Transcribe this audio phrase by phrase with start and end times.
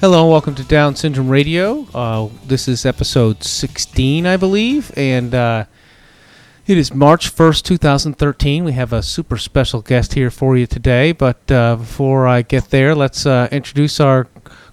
[0.00, 1.86] Hello, and welcome to Down Syndrome Radio.
[1.92, 5.66] Uh, this is episode 16, I believe, and uh,
[6.66, 8.64] it is March 1st, 2013.
[8.64, 12.70] We have a super special guest here for you today, but uh, before I get
[12.70, 14.26] there, let's uh, introduce our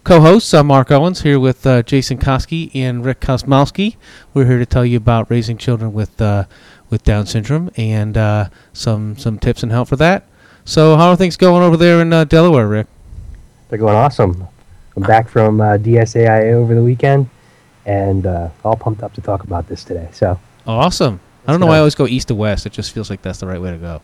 [0.05, 0.53] co hosts.
[0.53, 3.97] I'm Mark Owens here with uh, Jason Koski and Rick Kosmowski.
[4.33, 6.45] We're here to tell you about raising children with, uh,
[6.89, 8.15] with Down syndrome and
[8.71, 10.25] some, some tips and help for that.
[10.63, 12.87] So, how are things going over there in Delaware, Rick?
[13.67, 14.47] They're going awesome.
[14.97, 17.29] I'm back from uh, DSAIA over the weekend,
[17.85, 20.09] and uh, all pumped up to talk about this today.
[20.11, 21.19] So awesome!
[21.45, 22.65] I don't know why I always go east to west.
[22.65, 24.01] It just feels like that's the right way to go.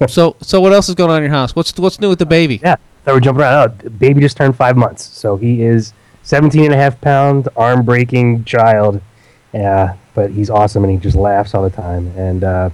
[0.06, 1.56] so, so what else is going on in your house?
[1.56, 2.60] What's what's new with the baby?
[2.62, 3.82] Yeah, that we're jumping around.
[3.86, 7.86] Oh, baby just turned five months, so he is 17 and a half pound, arm
[7.86, 9.00] breaking child.
[9.54, 12.08] Yeah, but he's awesome and he just laughs all the time.
[12.18, 12.68] And uh,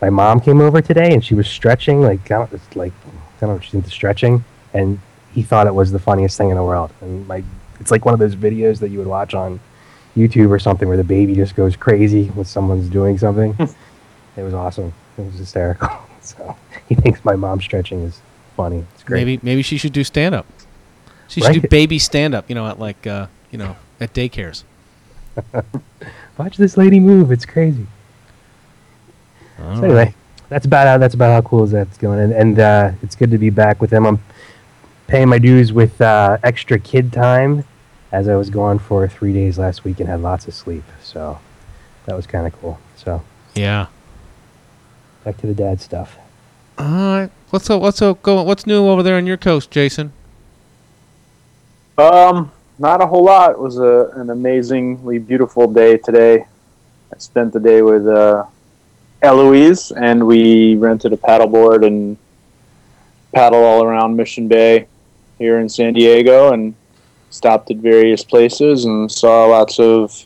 [0.00, 2.28] my mom came over today and she was stretching like
[2.74, 2.92] like
[3.36, 5.00] I don't know, she's into stretching, and
[5.32, 6.90] he thought it was the funniest thing in the world.
[7.00, 7.42] And my,
[7.78, 9.60] it's like one of those videos that you would watch on
[10.16, 13.54] YouTube or something where the baby just goes crazy when someone's doing something.
[14.36, 14.92] it was awesome.
[15.18, 15.90] It was hysterical.
[16.22, 16.56] so
[16.88, 18.20] he thinks my mom stretching is
[18.56, 18.84] funny.
[18.94, 19.26] It's great.
[19.26, 20.46] Maybe maybe she should do stand up.
[21.28, 21.62] She should right?
[21.62, 22.48] do baby stand up.
[22.48, 24.64] You know, at like uh, you know at daycares.
[26.38, 27.30] Watch this lady move.
[27.30, 27.86] It's crazy.
[29.58, 30.14] All so anyway, right
[30.48, 33.30] that's about how that's about how cool is that's going, and and uh, it's good
[33.30, 34.06] to be back with them.
[34.06, 34.20] I'm
[35.06, 37.64] paying my dues with uh, extra kid time,
[38.12, 41.38] as I was gone for three days last week and had lots of sleep, so
[42.06, 42.78] that was kind of cool.
[42.96, 43.22] So
[43.54, 43.86] yeah,
[45.24, 46.16] back to the dad stuff.
[46.78, 48.46] All right, what's up, what's up, going?
[48.46, 50.12] What's new over there on your coast, Jason?
[51.98, 53.52] Um, not a whole lot.
[53.52, 56.46] It was a, an amazingly beautiful day today.
[57.12, 58.44] I spent the day with uh,
[59.26, 62.16] Eloise, and we rented a paddleboard and
[63.34, 64.86] paddled all around Mission Bay
[65.38, 66.74] here in San Diego, and
[67.30, 70.24] stopped at various places and saw lots of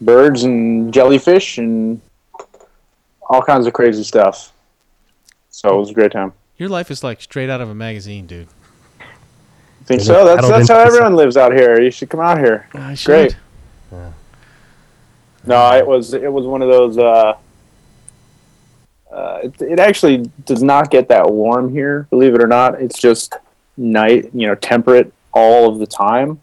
[0.00, 2.00] birds and jellyfish and
[3.28, 4.52] all kinds of crazy stuff.
[5.50, 6.32] So it was a great time.
[6.56, 8.48] Your life is like straight out of a magazine, dude.
[9.00, 10.24] I think so.
[10.24, 11.80] That's that's how everyone lives out here.
[11.80, 12.68] You should come out here.
[12.72, 13.06] I should.
[13.06, 13.36] Great.
[13.90, 14.12] Yeah.
[15.44, 16.96] No, it was it was one of those.
[16.98, 17.34] Uh,
[19.12, 22.80] uh, it, it, actually does not get that warm here, believe it or not.
[22.80, 23.34] It's just
[23.76, 26.40] night, you know, temperate all of the time.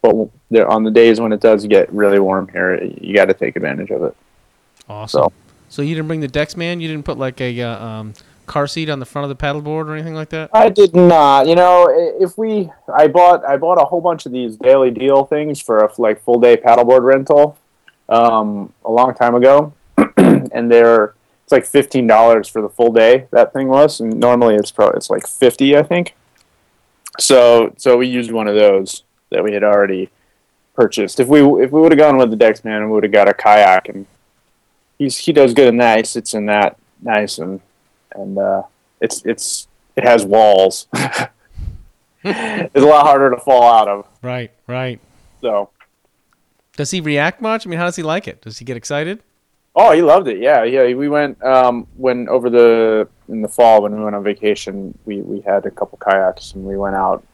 [0.00, 3.34] But there, on the days when it does get really warm here, you got to
[3.34, 4.16] take advantage of it.
[4.88, 5.22] Awesome.
[5.22, 5.32] So,
[5.68, 6.80] so you didn't bring the Dex man?
[6.80, 8.14] You didn't put like a uh, um,
[8.46, 10.50] car seat on the front of the paddleboard or anything like that?
[10.52, 11.46] I did not.
[11.46, 11.88] You know,
[12.20, 15.84] if we, I bought, I bought a whole bunch of these daily deal things for
[15.84, 17.56] a like full day paddleboard rental
[18.08, 19.72] um, a long time ago,
[20.16, 23.26] and they're it's like fifteen dollars for the full day.
[23.30, 26.14] That thing was, and normally it's probably it's like fifty, I think.
[27.20, 30.10] So so we used one of those that we had already
[30.74, 31.20] purchased.
[31.20, 33.34] If we if we would have gone with the Dexman, we would have got a
[33.34, 34.06] kayak, and
[34.98, 35.98] he's he does good in that.
[35.98, 37.60] He sits in that nice, and
[38.14, 38.62] and uh,
[39.00, 40.86] it's it's it has walls.
[42.24, 44.06] it's a lot harder to fall out of.
[44.22, 45.00] Right, right.
[45.40, 45.70] So,
[46.76, 47.66] does he react much?
[47.66, 48.40] I mean, how does he like it?
[48.42, 49.20] Does he get excited?
[49.74, 50.38] Oh, he loved it.
[50.38, 50.92] Yeah, yeah.
[50.94, 54.96] We went um, when over the in the fall when we went on vacation.
[55.06, 57.24] We we had a couple kayaks and we went out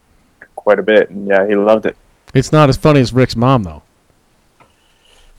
[0.54, 1.10] quite a bit.
[1.10, 1.96] And yeah, he loved it.
[2.34, 3.82] It's not as funny as Rick's mom, though.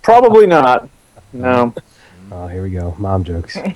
[0.01, 0.89] Probably not.
[1.33, 1.73] No.
[2.31, 2.93] Oh, here we go.
[2.99, 3.57] Mom jokes.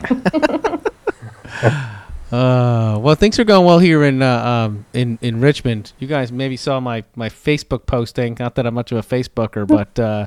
[2.34, 5.94] Uh, well, things are going well here in uh, um, in in Richmond.
[6.00, 8.36] You guys maybe saw my my Facebook posting.
[8.40, 10.26] Not that I'm much of a Facebooker, but uh,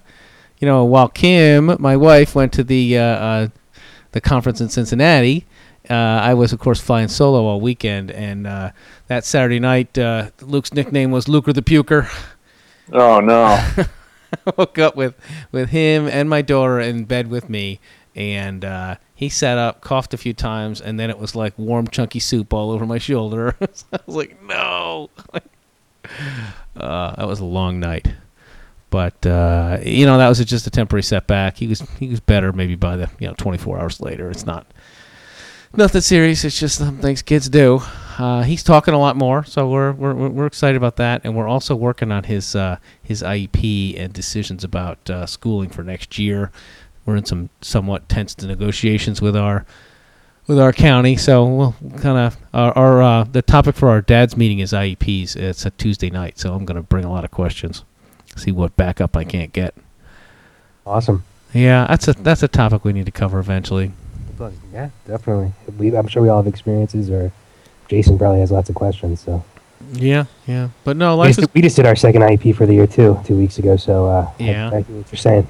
[0.59, 3.49] you know, while Kim, my wife, went to the uh, uh,
[4.13, 5.47] the conference in Cincinnati,
[5.89, 8.71] uh, I was of course flying solo all weekend, and uh,
[9.07, 12.09] that Saturday night, uh, Luke's nickname was Luker the Puker.
[12.93, 13.45] Oh no!
[13.45, 13.87] I
[14.57, 15.15] woke up with
[15.53, 17.79] with him and my daughter in bed with me,
[18.15, 21.87] and uh, he sat up, coughed a few times, and then it was like warm,
[21.87, 23.55] chunky soup all over my shoulder.
[23.61, 25.11] I was like, no.
[26.75, 28.09] that was a long night.
[28.91, 31.57] But uh, you know that was just a temporary setback.
[31.57, 34.31] He was he was better maybe by the you know 24 hours later.
[34.31, 34.67] It's not
[35.77, 36.45] nothing serious.
[36.45, 37.81] It's just some things kids do.
[38.19, 41.49] Uh, he's talking a lot more, so we're, we're we're excited about that, and we're
[41.49, 46.51] also working on his uh, his IEP and decisions about uh, schooling for next year.
[47.05, 49.67] We're in some somewhat tense negotiations with our
[50.47, 54.37] with our county, so we'll kind of our, our uh, the topic for our dad's
[54.37, 55.37] meeting is IEPs.
[55.37, 57.85] It's a Tuesday night, so I'm going to bring a lot of questions
[58.37, 59.75] see what backup I can't get.
[60.87, 61.25] Awesome.
[61.53, 63.93] Yeah, that's a that's a topic we need to cover eventually.
[64.73, 65.53] Yeah, definitely.
[65.79, 67.33] We, I'm sure we all have experiences or
[67.89, 69.21] Jason probably has lots of questions.
[69.21, 69.43] So
[69.93, 70.69] Yeah, yeah.
[70.85, 73.19] But no, we just, is we just did our second IEP for the year too,
[73.25, 73.77] two weeks ago.
[73.77, 74.69] So uh, Yeah.
[74.69, 75.49] I, hear what you're saying.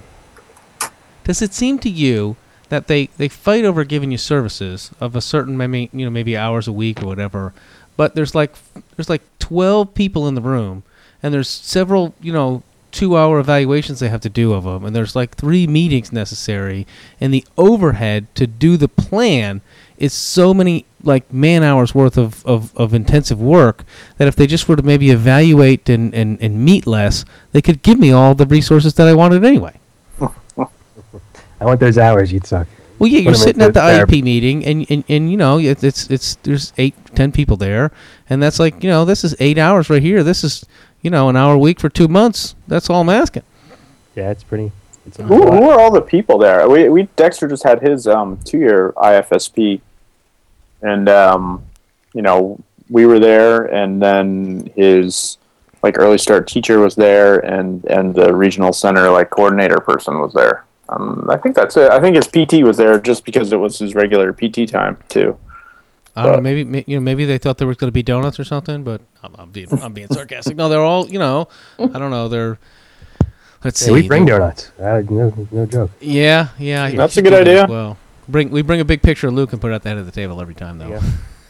[1.25, 2.37] Does it seem to you
[2.69, 6.37] that they, they fight over giving you services of a certain maybe you know maybe
[6.37, 7.53] hours a week or whatever,
[7.97, 8.55] but there's like
[8.97, 10.83] there's like twelve people in the room,
[11.23, 12.63] and there's several you know
[12.97, 16.87] two hour evaluations they have to do of them, and there's like three meetings necessary,
[17.21, 19.61] and the overhead to do the plan
[19.99, 23.85] is so many like man hours worth of, of, of intensive work
[24.17, 27.83] that if they just were to maybe evaluate and, and, and meet less, they could
[27.83, 29.79] give me all the resources that I wanted anyway.
[30.19, 32.33] I want those hours.
[32.33, 32.67] You'd suck.
[32.99, 33.81] Well, yeah, you're sitting at the.
[33.81, 37.93] IEP meeting, and, and and you know it's, it's it's there's eight ten people there,
[38.31, 40.23] and that's like you know this is eight hours right here.
[40.23, 40.65] This is
[41.07, 42.57] you know an hour a week for two months.
[42.67, 43.45] That's all I'm asking.
[44.17, 44.73] Yeah, it's pretty.
[45.07, 45.55] It's Who, lot.
[45.55, 46.69] who are all the people there?
[46.69, 49.81] We, we Dexter just had his um, two year IFSP,
[50.83, 51.65] and um,
[52.13, 52.59] you know
[52.91, 55.39] we were there, and then his
[55.81, 60.33] like early start teacher was there, and and the regional center like coordinator person was
[60.33, 60.65] there.
[60.89, 61.89] Um, I think that's it.
[61.89, 65.39] I think his PT was there just because it was his regular PT time too.
[66.17, 66.41] I don't know.
[66.41, 68.83] Maybe may- you know maybe they thought there was going to be donuts or something,
[68.85, 70.57] but I'm, I'm being I'm being sarcastic.
[70.57, 71.49] No, they're all you know.
[71.79, 72.29] I don't know.
[72.29, 72.59] They're
[73.63, 73.93] let's Yeah, see.
[73.93, 74.71] we bring donuts.
[74.79, 75.91] Uh, no, no joke.
[76.01, 76.91] Yeah, yeah.
[76.91, 77.67] That's a good do that idea.
[77.69, 77.99] Well,
[78.29, 80.07] bring we bring a big picture of Luke and put it at the head of
[80.07, 81.01] the table every time though.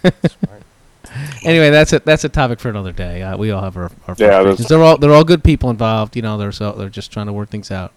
[0.04, 0.10] Yeah.
[1.44, 3.22] anyway, that's a that's a topic for another day.
[3.22, 6.16] Uh, we all have our, our Yeah, they're all they're all good people involved.
[6.16, 7.92] You know, they're so they're just trying to work things out.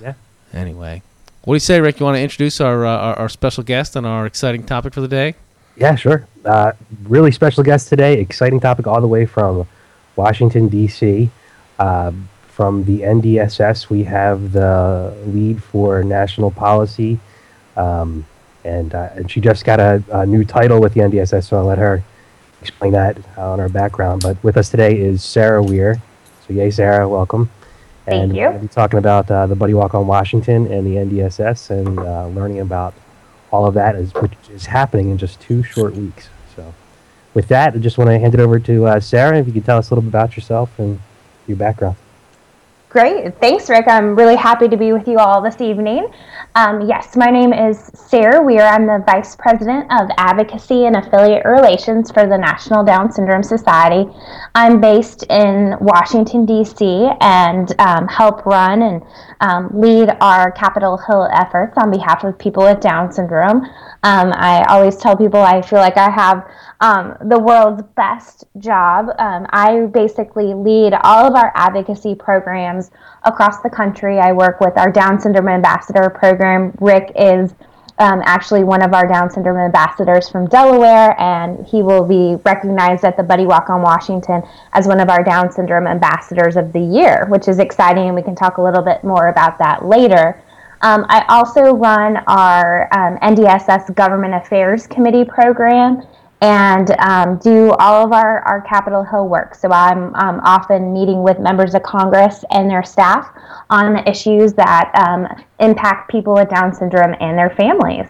[0.00, 0.14] Yeah.
[0.52, 1.02] Anyway,
[1.44, 2.00] what do you say, Rick?
[2.00, 5.00] You want to introduce our, uh, our our special guest and our exciting topic for
[5.00, 5.34] the day?
[5.76, 6.26] Yeah, sure.
[6.44, 6.72] Uh,
[7.04, 8.20] really special guest today.
[8.20, 9.66] Exciting topic all the way from
[10.16, 11.30] Washington, D.C.
[11.78, 12.28] Um
[12.60, 17.18] from the NDSS, we have the lead for national policy.
[17.74, 18.26] Um,
[18.64, 21.64] and, uh, and she just got a, a new title with the NDSS, so I'll
[21.64, 22.04] let her
[22.60, 24.20] explain that uh, on her background.
[24.20, 26.02] But with us today is Sarah Weir.
[26.46, 27.48] So, yay, Sarah, welcome.
[28.04, 28.42] Thank and you.
[28.42, 31.70] we're going to be talking about uh, the Buddy Walk on Washington and the NDSS
[31.70, 32.92] and uh, learning about
[33.50, 36.28] all of that, is, which is happening in just two short weeks.
[36.56, 36.74] So,
[37.34, 39.38] with that, I just want to hand it over to uh, Sarah.
[39.38, 41.00] If you could tell us a little bit about yourself and
[41.46, 41.96] your background.
[42.90, 43.38] Great.
[43.40, 43.84] Thanks, Rick.
[43.86, 46.12] I'm really happy to be with you all this evening.
[46.56, 48.62] Um, yes, my name is Sarah Weir.
[48.62, 54.10] I'm the Vice President of Advocacy and Affiliate Relations for the National Down Syndrome Society.
[54.56, 59.02] I'm based in Washington, D.C., and um, help run and
[59.40, 63.64] um, lead our Capitol Hill efforts on behalf of people with Down syndrome.
[64.02, 66.44] Um, I always tell people I feel like I have
[66.80, 69.10] um, the world's best job.
[69.18, 72.90] Um, I basically lead all of our advocacy programs
[73.24, 74.18] across the country.
[74.18, 76.72] I work with our Down Syndrome Ambassador program.
[76.80, 77.54] Rick is
[77.98, 83.04] um, actually one of our Down Syndrome ambassadors from Delaware, and he will be recognized
[83.04, 84.42] at the Buddy Walk on Washington
[84.72, 88.22] as one of our Down Syndrome ambassadors of the year, which is exciting, and we
[88.22, 90.42] can talk a little bit more about that later.
[90.80, 96.02] Um, I also run our um, NDSS Government Affairs Committee program
[96.40, 99.54] and um, do all of our, our Capitol Hill work.
[99.54, 103.30] So I'm um, often meeting with members of Congress and their staff
[103.68, 105.26] on the issues that um,
[105.58, 108.06] impact people with Down syndrome and their families.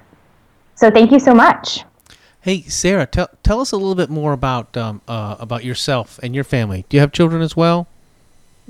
[0.77, 1.85] So thank you so much.
[2.43, 6.35] Hey, Sarah, tell tell us a little bit more about um, uh, about yourself and
[6.35, 6.87] your family.
[6.89, 7.87] Do you have children as well?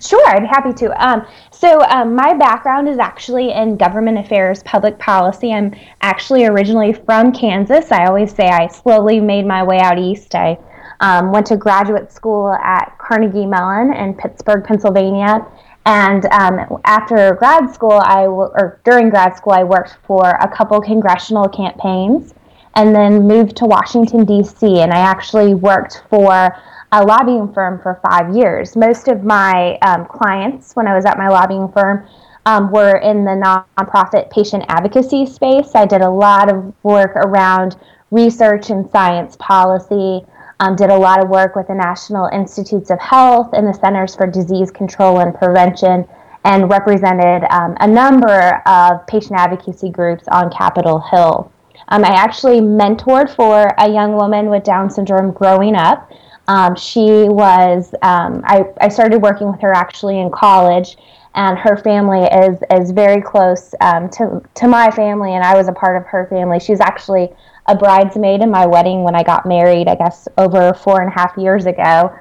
[0.00, 1.06] Sure, I'd be happy to.
[1.06, 5.52] Um, so, um, my background is actually in government affairs, public policy.
[5.52, 7.92] I'm actually originally from Kansas.
[7.92, 10.34] I always say I slowly made my way out east.
[10.34, 10.58] I
[11.00, 15.46] um, went to graduate school at Carnegie Mellon in Pittsburgh, Pennsylvania.
[15.86, 20.48] And um, after grad school, I w- or during grad school, I worked for a
[20.48, 22.34] couple congressional campaigns,
[22.74, 24.80] and then moved to Washington D.C.
[24.80, 26.54] And I actually worked for
[26.92, 28.76] a lobbying firm for five years.
[28.76, 32.06] Most of my um, clients, when I was at my lobbying firm,
[32.46, 35.74] um, were in the nonprofit patient advocacy space.
[35.74, 37.76] I did a lot of work around
[38.10, 40.26] research and science policy.
[40.58, 44.14] Um, did a lot of work with the National Institutes of Health and the Centers
[44.14, 46.06] for Disease Control and Prevention,
[46.44, 51.52] and represented um, a number of patient advocacy groups on Capitol Hill.
[51.88, 56.10] Um, I actually mentored for a young woman with Down syndrome growing up.
[56.50, 60.96] Um, she was, um, I, I started working with her actually in college,
[61.36, 65.68] and her family is, is very close um, to, to my family, and I was
[65.68, 66.58] a part of her family.
[66.58, 67.28] She's actually
[67.66, 71.14] a bridesmaid in my wedding when I got married, I guess over four and a
[71.14, 72.12] half years ago.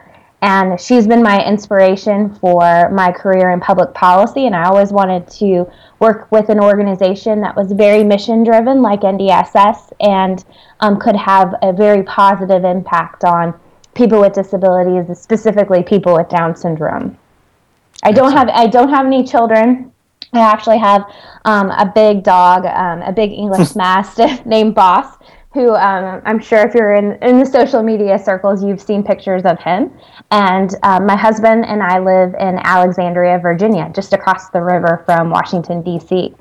[0.44, 4.46] And she's been my inspiration for my career in public policy.
[4.46, 5.68] And I always wanted to
[5.98, 10.46] work with an organization that was very mission driven, like NDSS, and
[10.82, 13.60] um, could have a very positive impact on
[14.00, 17.18] people with disabilities, specifically people with Down syndrome.
[18.02, 19.92] I don't have I don't have any children.
[20.32, 21.04] I actually have
[21.46, 25.18] um, a big dog, um, a big English Mastiff named Boss,
[25.54, 29.44] who um, I'm sure if you're in, in the social media circles, you've seen pictures
[29.44, 29.92] of him.
[30.32, 35.30] And um, my husband and I live in Alexandria, Virginia, just across the river from
[35.30, 36.36] Washington, D.C.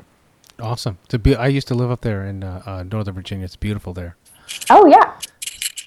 [0.61, 0.99] Awesome.
[1.09, 3.47] To be, I used to live up there in uh, uh, Northern Virginia.
[3.47, 4.17] It's beautiful there.
[4.71, 5.15] Oh, yeah.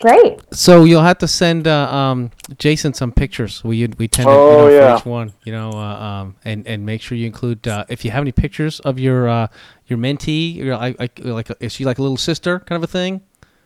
[0.01, 0.39] Great.
[0.51, 3.63] So you'll have to send uh, um, Jason some pictures.
[3.63, 4.96] We we tend to Oh, you know, yeah.
[4.96, 8.03] for each one, you know, uh, um, and and make sure you include uh, if
[8.03, 9.48] you have any pictures of your uh,
[9.88, 12.91] your mentee, your, like like like is she like a little sister kind of a
[12.91, 13.22] thing?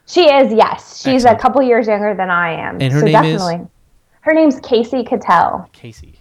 [0.07, 0.97] She is, yes.
[0.97, 1.39] She's Excellent.
[1.39, 2.79] a couple years younger than I am.
[2.79, 3.41] And her so name is?
[3.41, 3.67] definitely.
[4.21, 5.67] Her name's Casey Cattell.
[5.73, 6.19] Casey.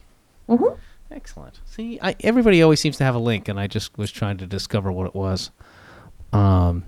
[0.48, 0.78] Mhm.
[1.10, 1.60] Excellent.
[1.66, 4.46] See, I, everybody always seems to have a link, and I just was trying to
[4.46, 5.50] discover what it was.
[6.32, 6.84] Um.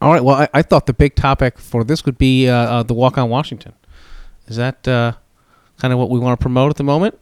[0.00, 0.22] All right.
[0.22, 3.16] Well, I, I thought the big topic for this would be uh, uh, the walk
[3.16, 3.72] on Washington.
[4.46, 5.12] Is that uh,
[5.78, 7.18] kind of what we want to promote at the moment?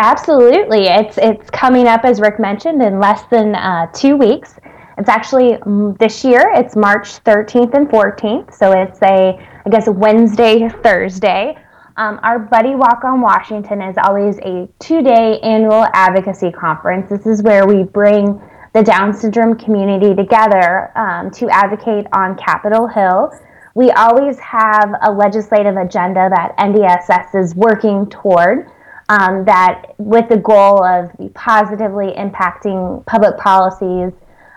[0.00, 0.86] Absolutely.
[0.86, 4.54] It's it's coming up as Rick mentioned in less than uh, two weeks.
[4.96, 6.42] It's actually mm, this year.
[6.54, 11.56] It's March 13th and 14th, so it's a I guess Wednesday Thursday.
[11.96, 17.10] Um, our Buddy Walk on Washington is always a two-day annual advocacy conference.
[17.10, 18.40] This is where we bring
[18.74, 23.32] the Down syndrome community together um, to advocate on Capitol Hill.
[23.74, 28.70] We always have a legislative agenda that NDSS is working toward
[29.08, 34.12] um, that with the goal of positively impacting public policies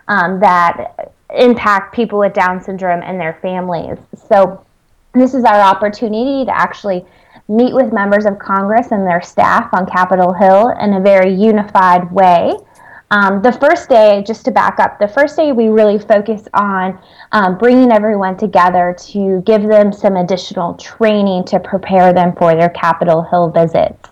[0.08, 3.98] um, that impact people with Down syndrome and their families.
[4.28, 4.66] So,
[5.14, 7.06] this is our opportunity to actually
[7.50, 12.10] meet with members of Congress and their staff on Capitol Hill in a very unified
[12.12, 12.54] way.
[13.12, 16.98] Um, the first day, just to back up, the first day we really focus on
[17.34, 22.70] um, bringing everyone together to give them some additional training to prepare them for their
[22.70, 24.10] Capitol Hill visits.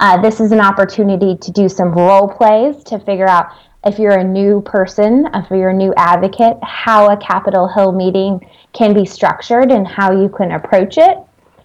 [0.00, 3.52] Uh, this is an opportunity to do some role plays to figure out
[3.86, 8.44] if you're a new person, if you're a new advocate, how a Capitol Hill meeting
[8.72, 11.18] can be structured and how you can approach it.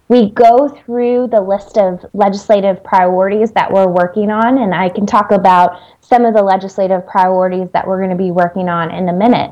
[0.07, 5.07] We go through the list of legislative priorities that we're working on, and I can
[5.07, 9.09] talk about some of the legislative priorities that we're going to be working on in
[9.09, 9.51] a minute.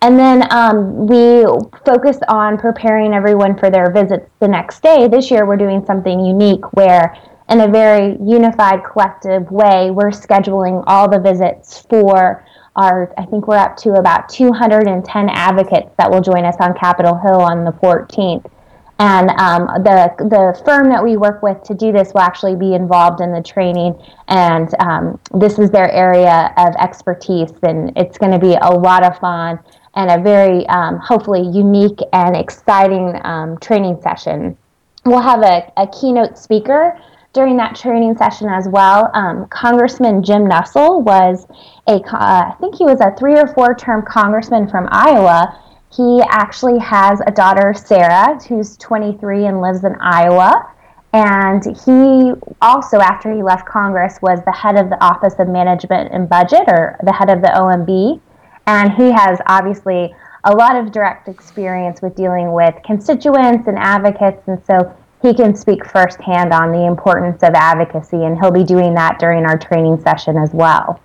[0.00, 1.44] And then um, we
[1.84, 5.08] focus on preparing everyone for their visits the next day.
[5.08, 7.16] This year, we're doing something unique where,
[7.48, 12.44] in a very unified, collective way, we're scheduling all the visits for
[12.76, 17.18] our, I think we're up to about 210 advocates that will join us on Capitol
[17.18, 18.50] Hill on the 14th.
[18.98, 22.74] And um, the the firm that we work with to do this will actually be
[22.74, 28.30] involved in the training, and um, this is their area of expertise, and it's going
[28.30, 29.58] to be a lot of fun
[29.96, 34.56] and a very um, hopefully unique and exciting um, training session.
[35.04, 36.98] We'll have a, a keynote speaker
[37.32, 39.10] during that training session as well.
[39.14, 41.46] Um, Congressman Jim Nussle was
[41.86, 45.60] a, uh, I think he was a three or four term congressman from Iowa.
[45.96, 50.70] He actually has a daughter, Sarah, who's 23 and lives in Iowa.
[51.12, 56.12] And he also, after he left Congress, was the head of the Office of Management
[56.12, 58.20] and Budget, or the head of the OMB.
[58.66, 64.42] And he has obviously a lot of direct experience with dealing with constituents and advocates.
[64.48, 68.94] And so he can speak firsthand on the importance of advocacy, and he'll be doing
[68.94, 71.00] that during our training session as well.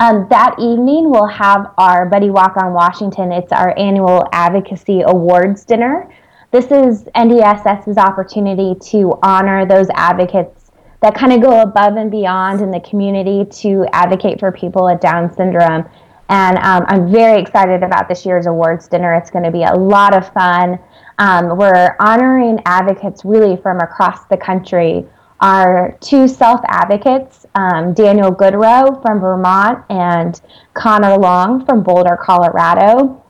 [0.00, 3.30] Um, that evening, we'll have our Buddy Walk on Washington.
[3.30, 6.12] It's our annual advocacy awards dinner.
[6.50, 12.60] This is NDSS's opportunity to honor those advocates that kind of go above and beyond
[12.60, 15.88] in the community to advocate for people with Down syndrome.
[16.28, 19.14] And um, I'm very excited about this year's awards dinner.
[19.14, 20.78] It's going to be a lot of fun.
[21.18, 25.06] Um, we're honoring advocates really from across the country.
[25.40, 30.40] Our two self advocates, um, Daniel Goodrow from Vermont and
[30.74, 33.22] Connor Long from Boulder, Colorado.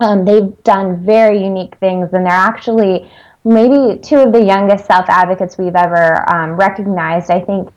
[0.00, 3.10] Um, they've done very unique things, and they're actually
[3.44, 7.30] maybe two of the youngest self advocates we've ever um, recognized.
[7.30, 7.72] I think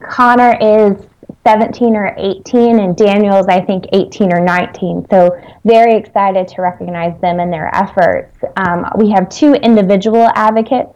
[0.00, 1.06] Connor is
[1.46, 5.06] 17 or 18, and Daniel's, I think, 18 or 19.
[5.10, 8.36] So, very excited to recognize them and their efforts.
[8.56, 10.92] Um, we have two individual advocates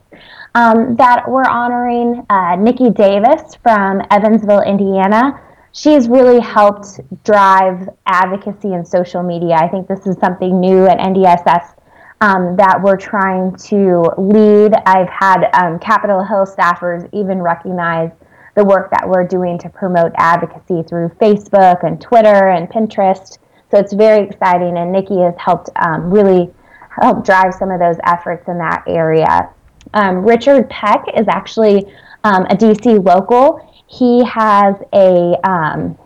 [0.55, 5.41] um, that we're honoring uh, Nikki Davis from Evansville, Indiana.
[5.73, 9.55] She's really helped drive advocacy and social media.
[9.55, 11.75] I think this is something new at NDSS
[12.21, 14.75] um, that we're trying to lead.
[14.87, 18.11] I've had um, Capitol Hill staffers even recognize
[18.57, 23.39] the work that we're doing to promote advocacy through Facebook and Twitter and Pinterest.
[23.71, 26.53] So it's very exciting, and Nikki has helped um, really
[27.01, 29.49] help drive some of those efforts in that area.
[29.95, 31.87] Um, Richard Peck is actually
[32.25, 33.65] um, a DC local.
[33.87, 35.99] He has a, um,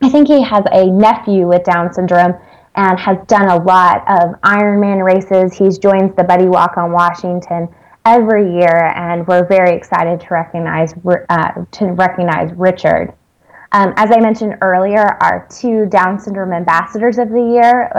[0.00, 2.34] I think he has a nephew with Down syndrome
[2.74, 5.56] and has done a lot of Ironman races.
[5.56, 7.68] He's joins the Buddy Walk on Washington
[8.04, 10.94] every year, and we're very excited to recognize
[11.28, 13.12] uh, to recognize Richard.
[13.72, 17.90] Um, as I mentioned earlier, our two Down syndrome ambassadors of the year.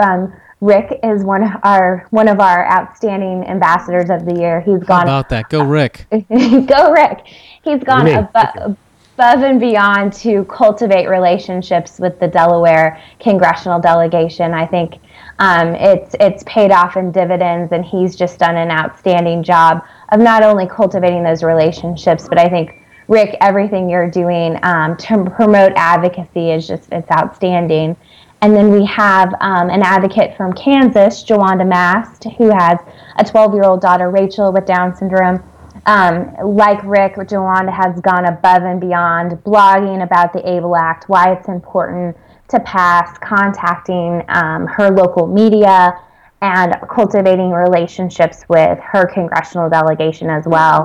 [0.60, 4.60] Rick is one of our one of our outstanding ambassadors of the year.
[4.60, 5.48] He's gone How about that.
[5.48, 6.06] Go Rick.
[6.10, 7.26] go Rick.
[7.62, 8.76] He's gone above,
[9.14, 14.52] above and beyond to cultivate relationships with the Delaware congressional delegation.
[14.52, 14.98] I think
[15.38, 20.20] um, it's it's paid off in dividends, and he's just done an outstanding job of
[20.20, 22.76] not only cultivating those relationships, but I think
[23.08, 27.96] Rick, everything you're doing um, to promote advocacy is just it's outstanding.
[28.42, 32.78] And then we have um, an advocate from Kansas, Jawanda Mast, who has
[33.16, 35.42] a 12 year old daughter, Rachel, with Down syndrome.
[35.86, 41.32] Um, like Rick, Jawanda has gone above and beyond, blogging about the ABLE Act, why
[41.32, 42.16] it's important
[42.48, 45.98] to pass, contacting um, her local media,
[46.42, 50.84] and cultivating relationships with her congressional delegation as well.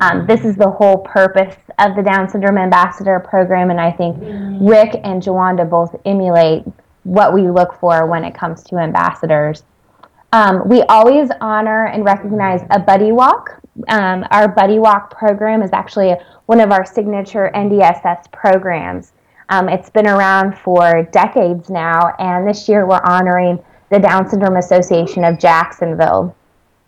[0.00, 4.16] Um, this is the whole purpose of the Down Syndrome Ambassador Program, and I think
[4.62, 6.64] Rick and Jawanda both emulate
[7.04, 9.62] what we look for when it comes to ambassadors.
[10.32, 13.60] Um, we always honor and recognize a buddy walk.
[13.88, 19.12] Um, our buddy walk program is actually one of our signature NDSS programs.
[19.50, 24.56] Um, it's been around for decades now, and this year we're honoring the Down Syndrome
[24.56, 26.34] Association of Jacksonville.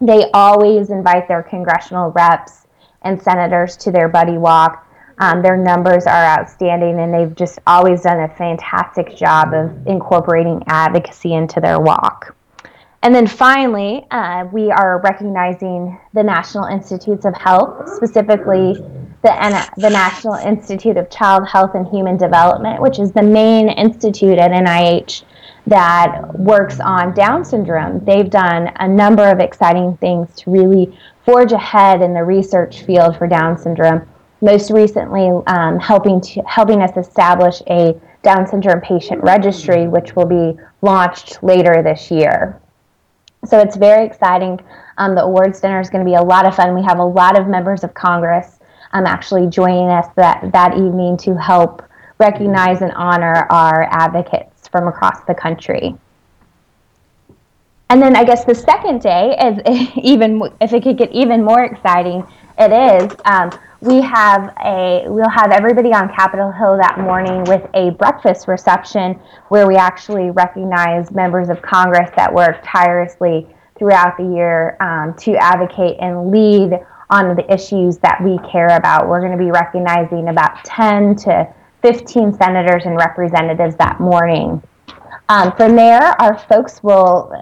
[0.00, 2.66] They always invite their congressional reps
[3.02, 4.86] and senators to their buddy walk.
[5.18, 10.62] Um, their numbers are outstanding, and they've just always done a fantastic job of incorporating
[10.66, 12.35] advocacy into their walk.
[13.02, 18.74] And then finally, uh, we are recognizing the National Institutes of Health, specifically
[19.22, 24.38] the, the National Institute of Child Health and Human Development, which is the main institute
[24.38, 25.22] at NIH
[25.66, 28.05] that works on Down syndrome.
[28.05, 33.16] They've done a number of exciting things to really forge ahead in the research field
[33.16, 34.07] for Down syndrome.
[34.46, 40.24] Most recently, um, helping to helping us establish a Down syndrome patient registry, which will
[40.24, 42.61] be launched later this year.
[43.44, 44.61] So it's very exciting.
[44.98, 46.76] Um, the awards dinner is going to be a lot of fun.
[46.76, 48.61] We have a lot of members of Congress
[48.92, 51.82] um, actually joining us that, that evening to help
[52.18, 55.96] recognize and honor our advocates from across the country.
[57.90, 61.64] And then I guess the second day is even if it could get even more
[61.64, 62.24] exciting,
[62.59, 63.16] it is.
[63.25, 68.49] Um, we have a we'll have everybody on Capitol Hill that morning with a breakfast
[68.49, 73.47] reception where we actually recognize members of Congress that work tirelessly
[73.79, 79.09] throughout the year um, to advocate and lead on the issues that we care about.
[79.09, 81.47] We're going to be recognizing about 10 to
[81.83, 84.62] 15 senators and representatives that morning.
[85.29, 87.33] Um, from there, our folks will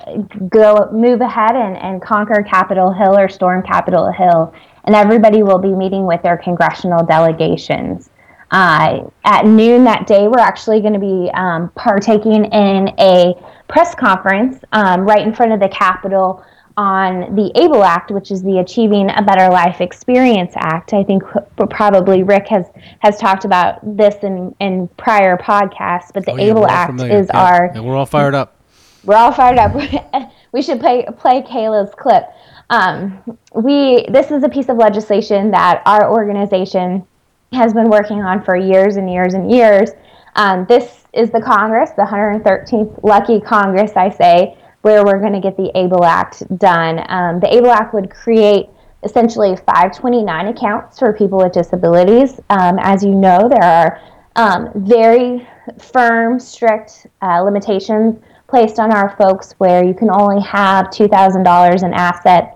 [0.48, 5.58] go move ahead and, and conquer Capitol Hill or storm Capitol Hill, and everybody will
[5.58, 8.10] be meeting with their congressional delegations.
[8.50, 13.34] Uh, at noon that day, we're actually going to be um, partaking in a
[13.68, 16.44] press conference um, right in front of the Capitol
[16.76, 20.92] on the ABLE Act, which is the Achieving a Better Life Experience Act.
[20.92, 21.22] I think
[21.70, 22.66] probably Rick has
[23.00, 27.18] has talked about this in, in prior podcasts, but the oh, yeah, ABLE Act familiar.
[27.18, 27.42] is yeah.
[27.42, 27.72] our.
[27.74, 28.56] Yeah, we're all fired up.
[29.04, 29.74] We're all fired up.
[30.52, 32.24] we should play play Kayla's clip.
[32.74, 37.06] Um, we this is a piece of legislation that our organization
[37.52, 39.90] has been working on for years and years and years.
[40.34, 45.40] Um, this is the Congress, the 113th lucky Congress, I say where we're going to
[45.40, 47.04] get the ABLE Act done.
[47.08, 48.66] Um, the ABLE Act would create
[49.04, 52.40] essentially 529 accounts for people with disabilities.
[52.50, 54.00] Um, as you know, there are
[54.34, 55.46] um, very
[55.78, 61.94] firm, strict uh, limitations placed on our folks where you can only have $2,000 in
[61.94, 62.53] assets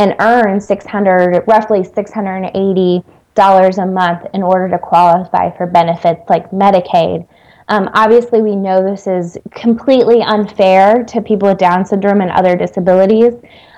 [0.00, 6.50] and earn 600, roughly 680 dollars a month in order to qualify for benefits like
[6.50, 7.26] Medicaid.
[7.68, 12.56] Um, obviously, we know this is completely unfair to people with Down syndrome and other
[12.56, 13.34] disabilities,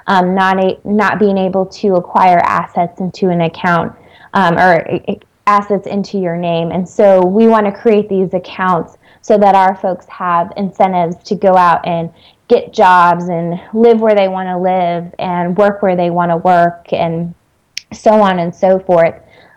[0.07, 3.95] um, not, a, not being able to acquire assets into an account
[4.33, 4.87] um, or
[5.47, 6.71] assets into your name.
[6.71, 11.35] And so we want to create these accounts so that our folks have incentives to
[11.35, 12.11] go out and
[12.53, 16.37] get jobs and live where they want to live and work where they want to
[16.37, 17.35] work and
[17.93, 19.15] so on and so forth.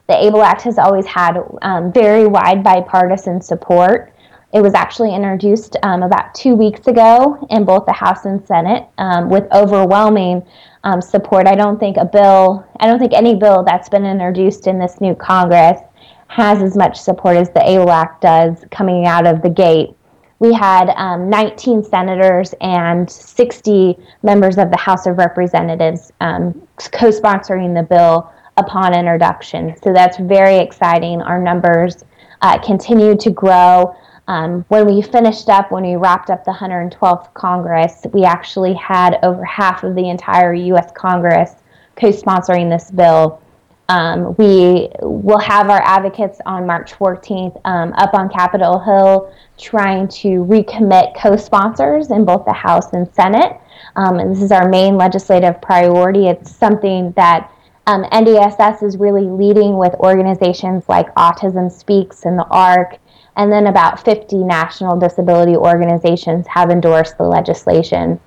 [0.07, 4.13] The ABLE Act has always had um, very wide bipartisan support.
[4.53, 8.87] It was actually introduced um, about two weeks ago in both the House and Senate
[8.97, 10.45] um, with overwhelming
[10.83, 11.47] um, support.
[11.47, 15.01] I don't think a bill, I don't think any bill that's been introduced in this
[15.01, 15.81] new Congress
[16.27, 19.95] has as much support as the ABLE Act does coming out of the gate.
[20.39, 27.09] We had um, 19 senators and 60 members of the House of Representatives um, co
[27.09, 29.75] sponsoring the bill upon introduction.
[29.81, 31.21] So that's very exciting.
[31.21, 32.03] Our numbers
[32.41, 33.95] uh, continue to grow.
[34.27, 39.19] Um, when we finished up, when we wrapped up the 112th Congress, we actually had
[39.23, 40.91] over half of the entire U.S.
[40.95, 41.51] Congress
[41.95, 43.41] co sponsoring this bill.
[43.87, 50.07] Um, we will have our advocates on March 14th um, up on Capitol Hill trying
[50.07, 53.59] to recommit co sponsors in both the House and Senate.
[53.95, 56.27] Um, and this is our main legislative priority.
[56.27, 57.51] It's something that
[57.87, 62.97] um, NDSS is really leading with organizations like Autism Speaks and the ARC
[63.37, 68.19] and then about 50 national disability organizations have endorsed the legislation.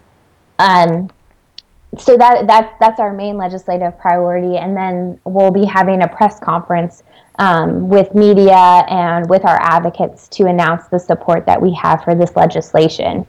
[0.58, 1.10] Um,
[1.96, 6.38] so that that that's our main legislative priority, and then we'll be having a press
[6.38, 7.02] conference
[7.38, 12.14] um, with media and with our advocates to announce the support that we have for
[12.14, 13.26] this legislation.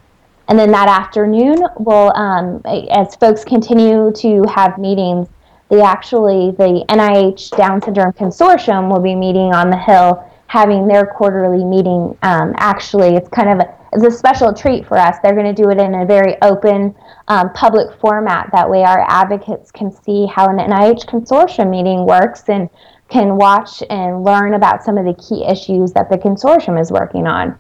[0.50, 5.28] And then that afternoon, we'll um, as folks continue to have meetings,
[5.69, 11.06] they actually the NIH Down Syndrome Consortium will be meeting on the Hill having their
[11.06, 12.17] quarterly meeting.
[12.24, 15.17] Um, actually, it's kind of a, it's a special treat for us.
[15.21, 16.95] They're going to do it in a very open,
[17.28, 18.49] um, public format.
[18.52, 22.69] That way, our advocates can see how an NIH consortium meeting works and
[23.10, 27.25] can watch and learn about some of the key issues that the consortium is working
[27.25, 27.58] on.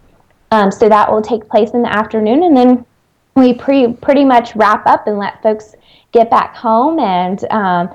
[0.51, 2.85] Um, so that will take place in the afternoon, and then
[3.35, 5.75] we pre- pretty much wrap up and let folks
[6.11, 7.89] get back home and um,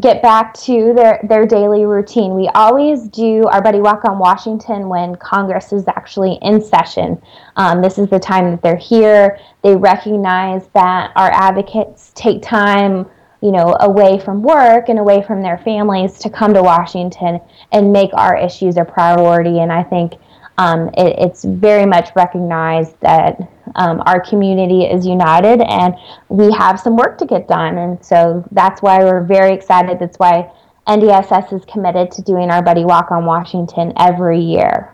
[0.00, 2.34] get back to their, their daily routine.
[2.34, 7.20] We always do our Buddy Walk on Washington when Congress is actually in session.
[7.56, 9.38] Um, this is the time that they're here.
[9.62, 13.06] They recognize that our advocates take time,
[13.40, 17.40] you know, away from work and away from their families to come to Washington
[17.72, 19.60] and make our issues a priority.
[19.60, 20.14] And I think
[20.58, 23.40] um, it, it's very much recognized that
[23.76, 25.94] um, our community is united and
[26.28, 27.78] we have some work to get done.
[27.78, 29.98] And so that's why we're very excited.
[30.00, 30.50] That's why
[30.88, 34.92] NDSS is committed to doing our Buddy Walk on Washington every year.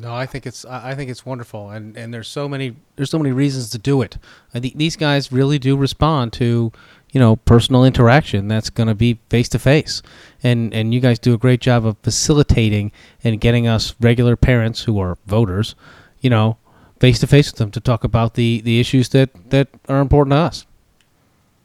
[0.00, 3.18] No, I think it's I think it's wonderful, and, and there's so many there's so
[3.18, 4.18] many reasons to do it.
[4.52, 6.72] I think these guys really do respond to
[7.14, 10.02] you know personal interaction that's going to be face to face
[10.42, 14.82] and and you guys do a great job of facilitating and getting us regular parents
[14.82, 15.74] who are voters
[16.20, 16.58] you know
[17.04, 20.32] face to face with them to talk about the the issues that that are important
[20.32, 20.66] to us.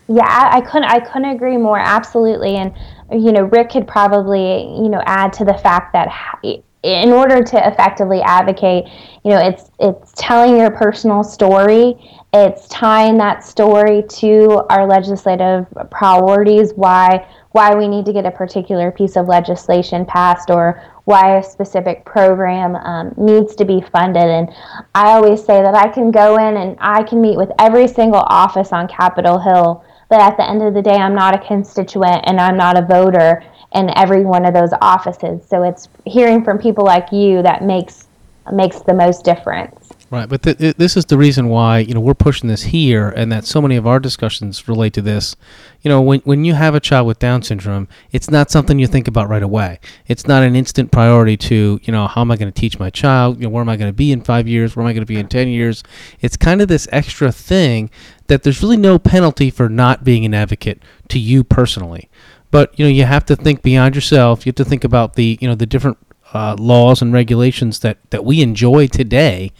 [0.07, 1.79] Yeah I, I couldn't i couldn't agree more.
[1.79, 2.55] Absolutely.
[2.55, 2.73] And
[3.11, 6.09] you know rick could probably you know add to the fact that
[6.83, 8.85] in order to effectively advocate
[9.23, 11.95] you know it's it's telling your personal story
[12.33, 18.31] it's tying that story to our legislative priorities why why we need to get a
[18.31, 24.23] particular piece of legislation passed or why a specific program um, needs to be funded.
[24.23, 24.49] And
[24.93, 28.23] i always say that i can go in and i can meet with every single
[28.27, 32.21] office on capitol hill but at the end of the day i'm not a constituent
[32.25, 35.47] and i'm not a voter in every one of those offices.
[35.47, 38.07] So it's hearing from people like you that makes
[38.51, 39.78] makes the most difference
[40.11, 43.31] Right, but th- this is the reason why you know we're pushing this here, and
[43.31, 45.35] that so many of our discussions relate to this.
[45.81, 48.87] You know, when when you have a child with Down syndrome, it's not something you
[48.87, 49.79] think about right away.
[50.07, 52.89] It's not an instant priority to you know how am I going to teach my
[52.89, 53.37] child?
[53.37, 54.75] You know, where am I going to be in five years?
[54.75, 55.83] Where am I going to be in ten years?
[56.21, 57.91] It's kind of this extra thing
[58.27, 62.09] that there's really no penalty for not being an advocate to you personally.
[62.49, 64.43] But you know, you have to think beyond yourself.
[64.43, 65.99] You have to think about the you know the different
[66.33, 69.51] uh, laws and regulations that that we enjoy today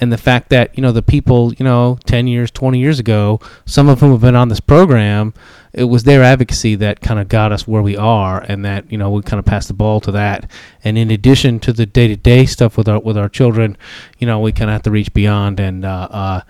[0.00, 3.38] and the fact that you know the people you know 10 years 20 years ago
[3.66, 5.32] some of whom have been on this program
[5.72, 8.98] it was their advocacy that kind of got us where we are and that you
[8.98, 10.50] know we kind of passed the ball to that
[10.82, 13.76] and in addition to the day-to-day stuff with our with our children
[14.18, 16.40] you know we kind of have to reach beyond and uh, uh,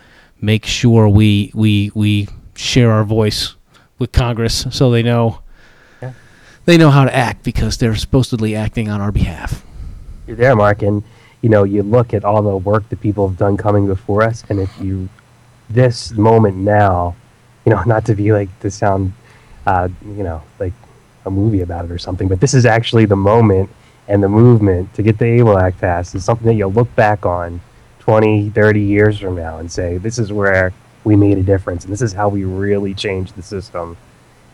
[0.41, 3.57] make sure we we we share our voice
[3.99, 5.41] with congress so they know
[6.01, 6.13] yeah.
[6.65, 9.65] they know how to act because they're supposedly acting on our behalf
[10.27, 11.03] you're there mark and
[11.43, 14.45] you know, you look at all the work that people have done coming before us,
[14.49, 15.09] and if you,
[15.69, 17.17] this moment now,
[17.65, 19.13] you know, not to be like to sound,
[19.67, 20.73] uh, you know, like
[21.27, 23.71] a movie about it or something, but this is actually the moment
[24.09, 27.25] and the movement to get the ABLE Act passed is something that you'll look back
[27.25, 27.61] on
[28.01, 30.73] 20, 30 years from now and say, this is where
[31.05, 33.97] we made a difference, and this is how we really changed the system.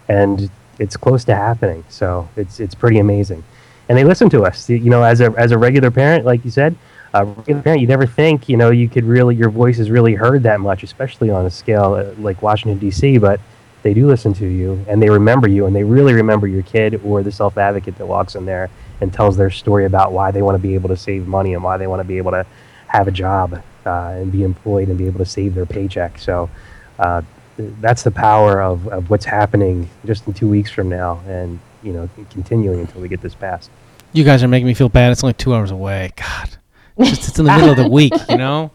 [0.09, 3.42] And it's close to happening, so it's it's pretty amazing.
[3.88, 4.68] And they listen to us.
[4.68, 6.77] You know, as a as a regular parent, like you said,
[7.14, 10.14] a regular parent, you never think you know you could really your voice is really
[10.14, 13.18] heard that much, especially on a scale uh, like Washington D.C.
[13.18, 13.40] But
[13.83, 17.01] they do listen to you, and they remember you, and they really remember your kid
[17.05, 18.68] or the self advocate that walks in there
[19.01, 21.62] and tells their story about why they want to be able to save money and
[21.62, 22.46] why they want to be able to
[22.88, 26.18] have a job uh, and be employed and be able to save their paycheck.
[26.18, 26.51] So
[26.99, 27.22] uh,
[27.57, 31.92] that's the power of, of what's happening just in two weeks from now and, you
[31.92, 33.70] know, continuing until we get this passed.
[34.12, 35.12] You guys are making me feel bad.
[35.12, 36.12] It's only two hours away.
[36.16, 36.59] God.
[36.99, 38.72] It's, just, it's in the middle of the week, you know?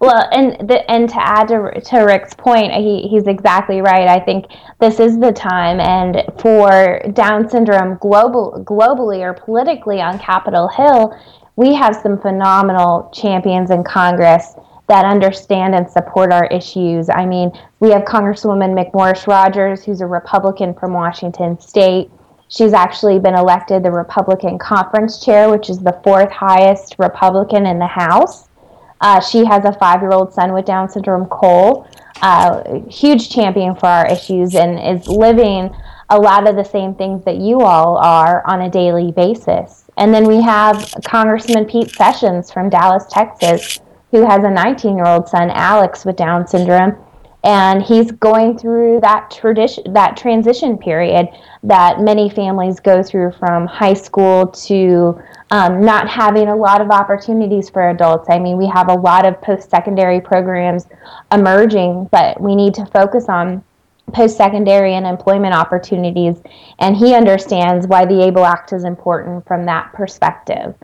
[0.00, 4.08] well, and the, and to add to, to Rick's point, he, he's exactly right.
[4.08, 4.46] I think
[4.80, 11.18] this is the time, and for Down syndrome global globally or politically on Capitol Hill,
[11.56, 14.54] we have some phenomenal champions in Congress
[14.88, 17.08] that understand and support our issues.
[17.10, 22.10] I mean, we have Congresswoman McMorris Rodgers, who's a Republican from Washington State.
[22.48, 27.78] She's actually been elected the Republican Conference Chair, which is the fourth highest Republican in
[27.78, 28.48] the House.
[29.00, 31.88] Uh, she has a five year old son with Down syndrome, Cole,
[32.22, 35.74] uh, huge champion for our issues, and is living
[36.08, 39.84] a lot of the same things that you all are on a daily basis.
[39.96, 43.80] And then we have Congressman Pete Sessions from Dallas, Texas,
[44.16, 46.96] who has a 19 year old son, Alex, with Down syndrome.
[47.44, 51.28] And he's going through that tradition, that transition period
[51.62, 56.90] that many families go through from high school to um, not having a lot of
[56.90, 58.28] opportunities for adults.
[58.30, 60.86] I mean, we have a lot of post secondary programs
[61.30, 63.62] emerging, but we need to focus on
[64.12, 66.36] post secondary and employment opportunities.
[66.78, 70.74] And he understands why the ABLE Act is important from that perspective.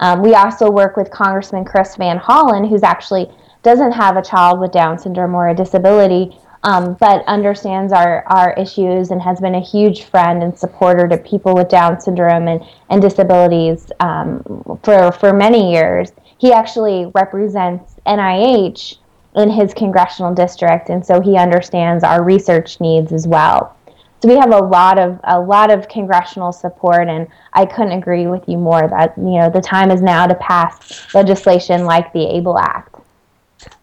[0.00, 3.30] Um, we also work with Congressman Chris Van Hollen, who's actually
[3.62, 8.52] doesn't have a child with Down syndrome or a disability, um, but understands our, our
[8.54, 12.62] issues and has been a huge friend and supporter to people with Down syndrome and,
[12.90, 14.42] and disabilities um,
[14.82, 16.12] for, for many years.
[16.38, 18.98] He actually represents NIH
[19.36, 23.76] in his congressional district, and so he understands our research needs as well.
[24.22, 28.26] So we have a lot of a lot of congressional support, and I couldn't agree
[28.26, 32.26] with you more that you know the time is now to pass legislation like the
[32.36, 32.94] ABLE Act.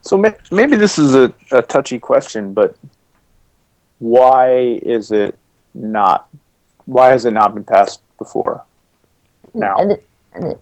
[0.02, 0.18] So
[0.52, 2.76] maybe this is a, a touchy question, but
[4.00, 5.38] why is it
[5.74, 6.28] not?
[6.86, 8.64] Why has it not been passed before?
[9.54, 9.98] Now,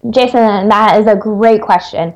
[0.09, 2.13] Jason, that is a great question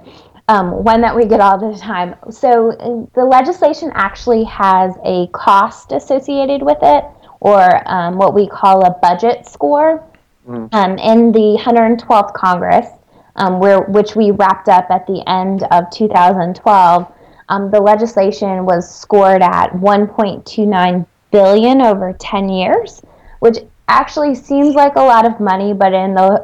[0.48, 2.16] um, one that we get all the time.
[2.30, 7.06] So the legislation actually has a cost associated with it,
[7.40, 10.04] or um, what we call a budget score.
[10.48, 10.70] Mm.
[10.74, 12.88] Um, in the 112th Congress,
[13.36, 17.12] um, where which we wrapped up at the end of 2012,
[17.50, 23.02] um, the legislation was scored at 1.29 billion over 10 years,
[23.40, 26.40] which actually seems like a lot of money, but in the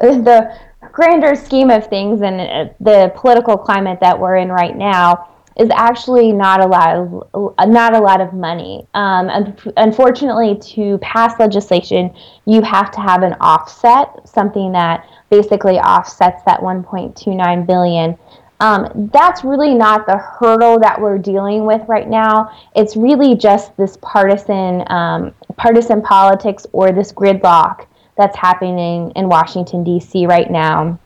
[0.80, 5.28] the grander scheme of things and uh, the political climate that we're in right now
[5.56, 8.86] is actually not a lot of not a lot of money.
[8.94, 12.14] Um, unfortunately, to pass legislation,
[12.46, 18.18] you have to have an offset, something that basically offsets that 1.29 billion.
[18.60, 22.56] Um, that's really not the hurdle that we're dealing with right now.
[22.76, 27.86] It's really just this partisan um, partisan politics or this gridlock
[28.16, 30.26] that's happening in Washington, D.C.
[30.26, 30.98] right now.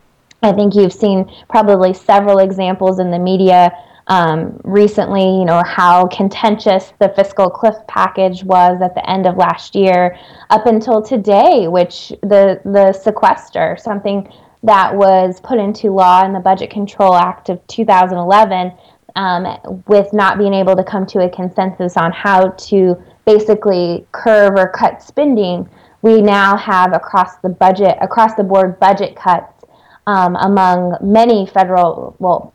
[0.43, 3.73] I think you've seen probably several examples in the media
[4.09, 9.37] um, recently, you know, how contentious the fiscal cliff package was at the end of
[9.37, 10.16] last year
[10.51, 16.40] up until today, which the, the sequester, something that was put into law in the
[16.40, 18.73] Budget Control Act of 2011,
[19.16, 24.55] um, with not being able to come to a consensus on how to basically curve
[24.57, 25.69] or cut spending
[26.03, 29.64] we now have across the budget, across the board budget cuts
[30.07, 32.53] um, among many federal, well,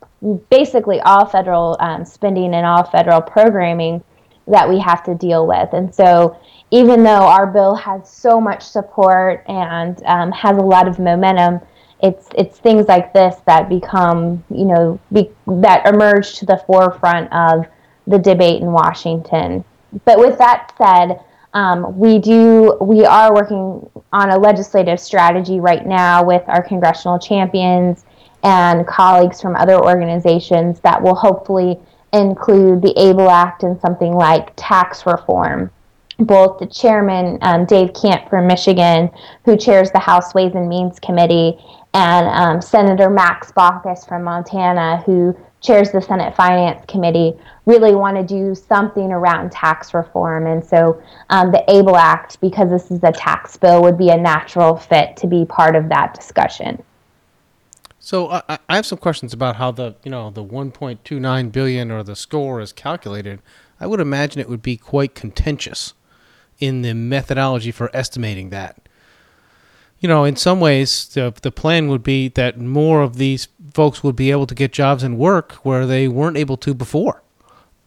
[0.50, 4.02] basically all federal um, spending and all federal programming
[4.46, 5.72] that we have to deal with.
[5.72, 6.38] And so,
[6.70, 11.60] even though our bill has so much support and um, has a lot of momentum,
[12.02, 17.32] it's it's things like this that become, you know, be, that emerge to the forefront
[17.32, 17.66] of
[18.06, 19.64] the debate in Washington.
[20.04, 21.20] But with that said,
[21.54, 27.18] um, we do we are working on a legislative strategy right now with our congressional
[27.18, 28.04] champions
[28.42, 31.78] and colleagues from other organizations that will hopefully
[32.12, 35.70] include the ABLE Act and something like tax reform.
[36.18, 39.10] Both the chairman, um, Dave Camp from Michigan,
[39.44, 41.58] who chairs the House Ways and Means Committee,
[41.94, 47.34] and um, Senator Max Baucus from Montana, who chairs the Senate Finance Committee,
[47.66, 50.46] really want to do something around tax reform.
[50.46, 51.00] And so
[51.30, 55.16] um, the ABLE Act, because this is a tax bill, would be a natural fit
[55.18, 56.82] to be part of that discussion.
[58.04, 62.02] So I, I have some questions about how the you know the 1.29 billion or
[62.02, 63.40] the score is calculated.
[63.78, 65.94] I would imagine it would be quite contentious
[66.58, 68.88] in the methodology for estimating that.
[70.00, 74.02] You know, in some ways, the the plan would be that more of these folks
[74.02, 77.22] would be able to get jobs and work where they weren't able to before,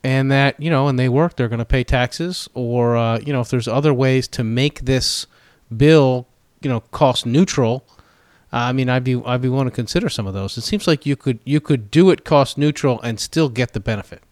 [0.01, 3.33] and that you know, and they work, they're going to pay taxes, or uh, you
[3.33, 5.27] know, if there's other ways to make this
[5.75, 6.25] bill,
[6.61, 7.85] you know, cost neutral
[8.55, 10.57] I mean, I'd be I'd be willing to consider some of those.
[10.57, 13.81] It seems like you could you could do it cost neutral and still get the
[13.81, 14.23] benefit.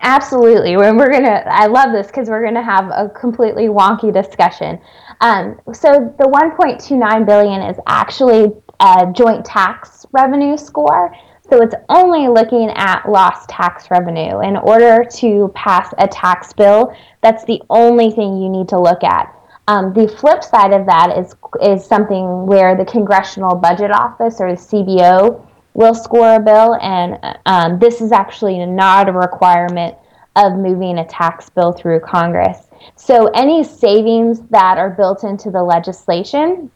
[0.00, 0.76] Absolutely.
[0.76, 4.80] When we're gonna, I love this because we're gonna have a completely wonky discussion.
[5.20, 11.14] Um, so the 1.29 billion is actually a joint tax revenue score.
[11.50, 14.40] So it's only looking at lost tax revenue.
[14.40, 19.02] In order to pass a tax bill, that's the only thing you need to look
[19.02, 19.34] at.
[19.68, 24.52] Um, the flip side of that is is something where the Congressional Budget Office or
[24.52, 29.94] the CBO will score a bill, and um, this is actually not a requirement
[30.36, 32.66] of moving a tax bill through Congress.
[32.96, 36.70] So any savings that are built into the legislation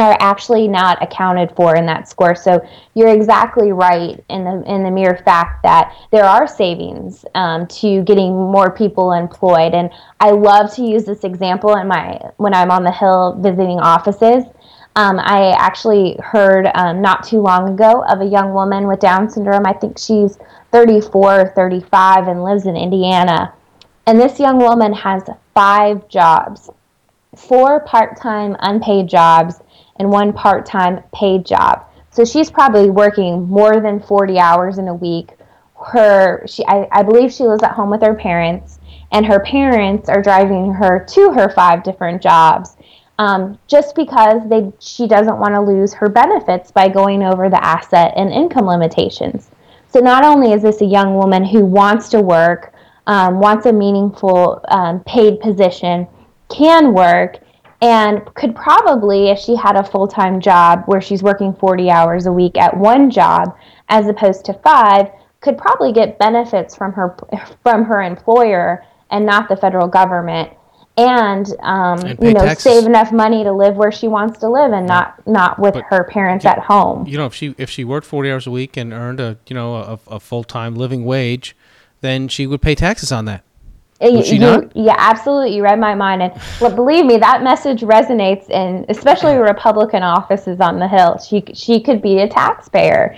[0.00, 2.34] are actually not accounted for in that score.
[2.34, 7.66] So you're exactly right in the in the mere fact that there are savings um,
[7.66, 9.74] to getting more people employed.
[9.74, 13.80] And I love to use this example in my when I'm on the Hill visiting
[13.80, 14.44] offices.
[14.96, 19.30] Um, I actually heard um, not too long ago of a young woman with Down
[19.30, 19.64] syndrome.
[19.64, 20.38] I think she's
[20.72, 23.54] 34 or 35 and lives in Indiana.
[24.06, 25.22] And this young woman has
[25.54, 26.68] five jobs,
[27.36, 29.60] four part time unpaid jobs
[29.98, 31.84] and one part time paid job.
[32.10, 35.30] So she's probably working more than 40 hours in a week.
[35.80, 38.80] Her, she, I, I believe she lives at home with her parents,
[39.12, 42.76] and her parents are driving her to her five different jobs.
[43.20, 47.62] Um, just because they she doesn't want to lose her benefits by going over the
[47.64, 49.50] asset and income limitations.
[49.88, 52.74] So not only is this a young woman who wants to work,
[53.08, 56.06] um, wants a meaningful um, paid position,
[56.48, 57.38] can work,
[57.80, 62.26] and could probably, if she had a full time job where she's working 40 hours
[62.26, 63.56] a week at one job
[63.88, 65.10] as opposed to five,
[65.40, 67.16] could probably get benefits from her
[67.62, 70.52] from her employer and not the federal government,
[70.98, 72.64] and, um, and you know taxes.
[72.64, 75.84] save enough money to live where she wants to live and not not with but
[75.84, 77.06] her parents you, at home.
[77.06, 79.54] You know, if she if she worked 40 hours a week and earned a you
[79.54, 81.56] know a, a full time living wage,
[82.00, 83.44] then she would pay taxes on that.
[84.00, 85.56] You, you, yeah, absolutely.
[85.56, 90.60] You read my mind, and well, believe me, that message resonates in especially Republican offices
[90.60, 91.18] on the Hill.
[91.18, 93.16] She she could be a taxpayer,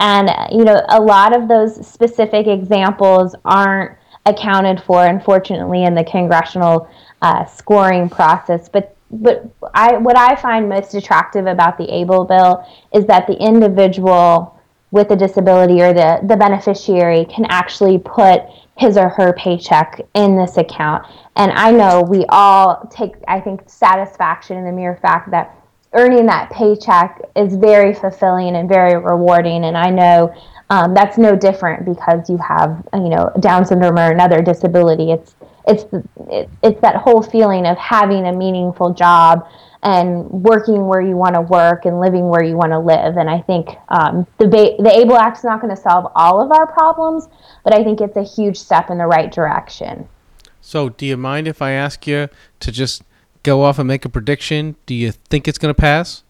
[0.00, 6.04] and you know a lot of those specific examples aren't accounted for, unfortunately, in the
[6.04, 6.88] congressional
[7.20, 8.70] uh, scoring process.
[8.70, 12.64] But but I what I find most attractive about the ABLE bill
[12.94, 14.58] is that the individual
[14.92, 18.42] with a disability or the the beneficiary can actually put
[18.78, 21.04] his or her paycheck in this account.
[21.36, 25.56] And I know we all take, I think, satisfaction in the mere fact that
[25.94, 29.64] earning that paycheck is very fulfilling and very rewarding.
[29.64, 30.34] And I know
[30.70, 35.12] um, that's no different because you have, you know, Down syndrome or another disability.
[35.12, 35.34] It's
[35.66, 35.84] it's
[36.62, 39.46] it's that whole feeling of having a meaningful job
[39.82, 43.16] and working where you want to work and living where you want to live.
[43.16, 46.40] And I think um, the ba- the Able Act is not going to solve all
[46.40, 47.28] of our problems,
[47.64, 50.08] but I think it's a huge step in the right direction.
[50.60, 52.28] So, do you mind if I ask you
[52.60, 53.02] to just
[53.42, 54.76] go off and make a prediction?
[54.86, 56.22] Do you think it's going to pass?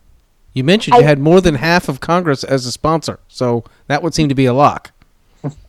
[0.55, 4.03] You mentioned I, you had more than half of Congress as a sponsor, so that
[4.03, 4.93] would seem to be a lock.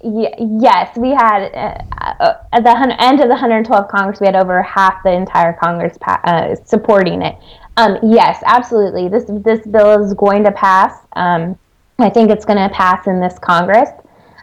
[0.03, 4.61] yes, we had uh, uh, at the end of the 112 Congress, we had over
[4.61, 7.35] half the entire Congress pa- uh, supporting it.
[7.77, 9.09] Um, yes, absolutely.
[9.09, 10.95] This this bill is going to pass.
[11.15, 11.57] Um,
[11.99, 13.89] I think it's going to pass in this Congress.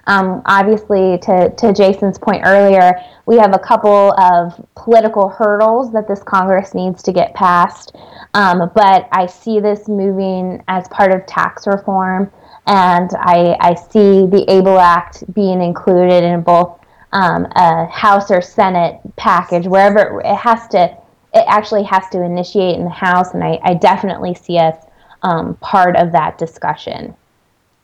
[0.07, 2.93] Um, obviously, to, to Jason's point earlier,
[3.26, 7.95] we have a couple of political hurdles that this Congress needs to get past.
[8.35, 12.31] Um, but I see this moving as part of tax reform,
[12.66, 16.78] and I, I see the ABLE Act being included in both
[17.12, 20.97] um, a House or Senate package, wherever it has to
[21.33, 24.76] it actually has to initiate in the House, and I, I definitely see us
[25.22, 27.14] um, part of that discussion.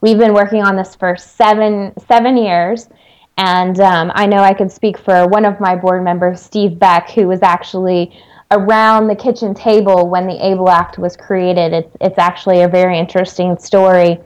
[0.01, 2.89] We've been working on this for seven seven years,
[3.37, 7.11] and um, I know I can speak for one of my board members, Steve Beck,
[7.11, 8.19] who was actually
[8.51, 11.73] around the kitchen table when the ABLE Act was created.
[11.73, 14.19] It's it's actually a very interesting story.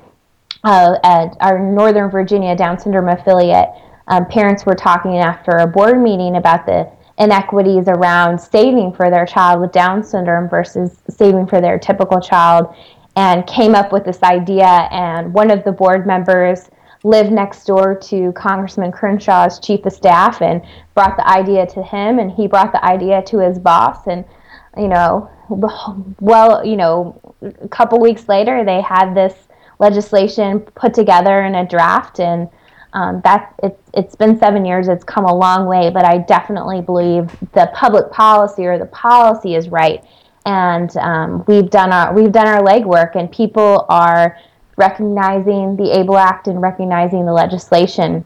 [0.65, 3.71] uh, at our Northern Virginia Down syndrome affiliate,
[4.09, 6.91] um, parents were talking after a board meeting about the
[7.21, 12.75] inequities around saving for their child with Down syndrome versus saving for their typical child,
[13.15, 14.89] and came up with this idea.
[14.91, 16.71] And one of the board members
[17.05, 20.63] lived next door to Congressman Crenshaw's chief of staff and
[20.95, 24.25] brought the idea to him, and he brought the idea to his boss, and
[24.77, 25.29] you know,
[26.21, 29.35] well, you know, a couple weeks later, they had this
[29.79, 32.49] legislation put together in a draft, and
[32.93, 34.89] um, that it's it's been seven years.
[34.89, 39.55] It's come a long way, but I definitely believe the public policy or the policy
[39.55, 40.05] is right,
[40.47, 44.37] and um, we've done our we've done our legwork, and people are
[44.77, 48.25] recognizing the ABLE Act and recognizing the legislation.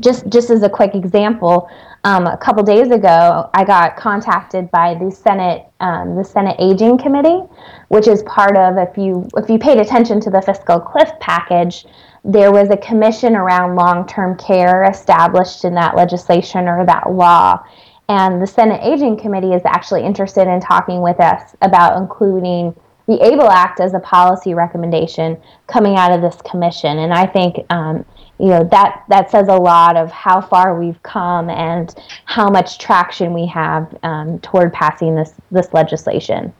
[0.00, 1.68] Just just as a quick example,
[2.04, 6.98] um, a couple days ago, I got contacted by the Senate um, the Senate Aging
[6.98, 7.42] Committee,
[7.88, 11.84] which is part of if you if you paid attention to the fiscal cliff package,
[12.24, 17.64] there was a commission around long term care established in that legislation or that law.
[18.08, 22.74] And the Senate Aging Committee is actually interested in talking with us about including
[23.06, 26.98] the ABLE Act as a policy recommendation coming out of this commission.
[26.98, 28.04] And I think um,
[28.38, 31.94] you know that that says a lot of how far we've come and
[32.24, 36.52] how much traction we have um, toward passing this this legislation.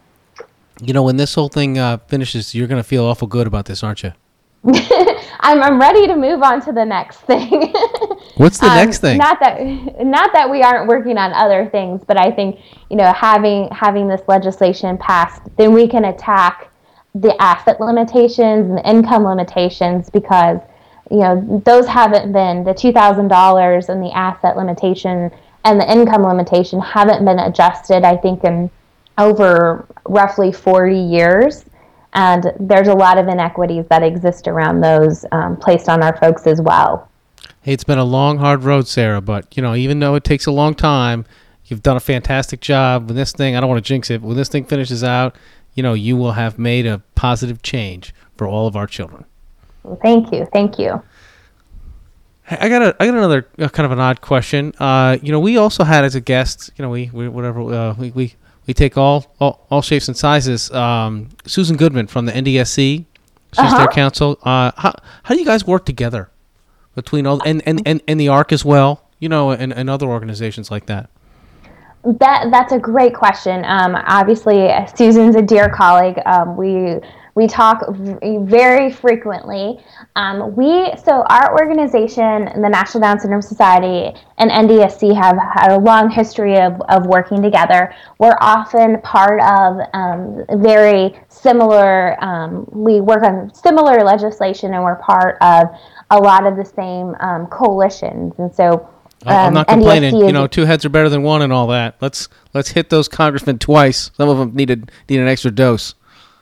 [0.81, 3.67] You know, when this whole thing uh, finishes, you're going to feel awful good about
[3.67, 4.13] this, aren't you?
[5.41, 7.51] I'm, I'm ready to move on to the next thing.
[8.36, 9.18] What's the um, next thing?
[9.18, 9.61] Not that
[10.05, 12.61] not that we aren't working on other things, but I think
[12.91, 16.70] you know having having this legislation passed, then we can attack
[17.14, 20.61] the asset limitations and the income limitations because
[21.11, 25.30] you know those haven't been the two thousand dollars and the asset limitation
[25.64, 28.05] and the income limitation haven't been adjusted.
[28.05, 28.70] I think in
[29.18, 31.64] over roughly 40 years.
[32.15, 36.47] And there's a lot of inequities that exist around those um, placed on our folks
[36.47, 37.09] as well.
[37.61, 40.47] Hey, it's been a long, hard road, Sarah, but you know, even though it takes
[40.47, 41.27] a long time,
[41.67, 43.09] you've done a fantastic job.
[43.09, 45.37] When this thing, I don't want to jinx it, when this thing finishes out,
[45.75, 49.25] you know, you will have made a positive change for all of our children.
[49.83, 51.03] Well, thank you, thank you.
[52.51, 54.73] I got a, I got another uh, kind of an odd question.
[54.79, 57.95] Uh, you know, we also had as a guest, you know, we, we whatever uh,
[57.95, 58.35] we, we
[58.69, 60.71] we take all all, all shapes and sizes.
[60.71, 63.07] Um, Susan Goodman from the NDSC, she's
[63.59, 63.79] uh-huh.
[63.79, 64.39] their counsel.
[64.43, 64.93] Uh, how
[65.25, 66.31] how do you guys work together
[66.95, 69.03] between all and and, and, and the ARC as well?
[69.19, 71.11] You know, and, and other organizations like that.
[72.05, 73.64] That that's a great question.
[73.64, 76.21] Um, obviously, Susan's a dear colleague.
[76.27, 77.01] Um, we
[77.39, 79.78] we talk very frequently.
[80.16, 85.78] Um, we so our organization, the National Down Syndrome Society, and NDSC have had a
[85.78, 87.95] long history of, of working together.
[88.18, 92.22] We're often part of um, very similar.
[92.22, 95.68] Um, we work on similar legislation, and we're part of
[96.11, 98.34] a lot of the same um, coalitions.
[98.39, 98.91] And so.
[99.26, 100.16] I'm not um, complaining.
[100.16, 101.97] you know, two heads are better than one, and all that.
[102.01, 104.12] Let's let's hit those congressmen twice.
[104.16, 105.95] Some of them needed need an extra dose.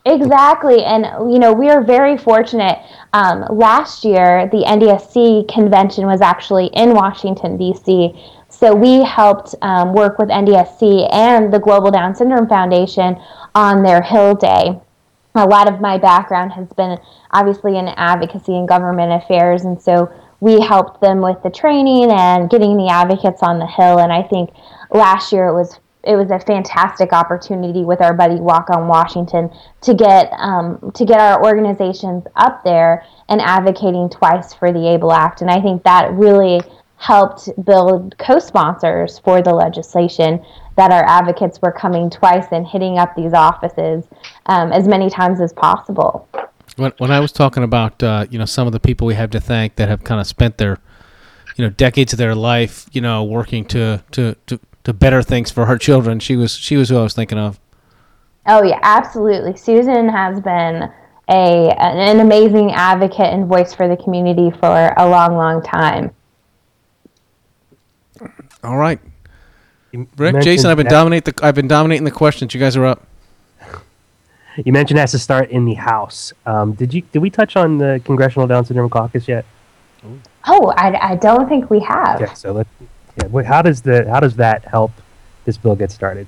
[0.07, 0.85] Exactly.
[0.85, 2.79] And, you know, we are very fortunate.
[3.13, 8.15] Um, last year, the NDSC convention was actually in Washington, D.C.
[8.49, 13.21] So we helped um, work with NDSC and the Global Down Syndrome Foundation
[13.57, 14.79] on their Hill Day.
[15.35, 16.99] A lot of my background has been
[17.33, 19.65] obviously in advocacy and government affairs.
[19.65, 23.99] And so we helped them with the training and getting the advocates on the Hill.
[23.99, 24.51] And I think
[24.93, 29.51] last year it was it was a fantastic opportunity with our buddy Walk on Washington
[29.83, 35.13] to get um, to get our organizations up there and advocating twice for the ABLE
[35.13, 36.61] Act, and I think that really
[36.99, 40.43] helped build co-sponsors for the legislation
[40.77, 44.05] that our advocates were coming twice and hitting up these offices
[44.47, 46.27] um, as many times as possible.
[46.77, 49.31] When, when I was talking about uh, you know some of the people we have
[49.31, 50.79] to thank that have kind of spent their
[51.57, 55.51] you know decades of their life you know working to to to to better things
[55.51, 56.21] for her children.
[56.21, 57.59] She was she was who I was thinking of.
[58.47, 59.57] Oh yeah, absolutely.
[59.57, 60.93] Susan has been
[61.29, 66.13] a an amazing advocate and voice for the community for a long, long time.
[68.63, 69.01] All right,
[70.17, 72.55] Rick, Jason, I've been dominating the I've been dominating the questions.
[72.55, 73.05] You guys are up.
[74.65, 76.33] You mentioned it has to start in the House.
[76.47, 79.45] Um, did you did we touch on the Congressional Down Syndrome Caucus yet?
[80.47, 82.23] Oh, I, I don't think we have.
[82.23, 82.71] Okay, so let's
[83.17, 84.93] yeah, how does the how does that help
[85.45, 86.27] this bill get started?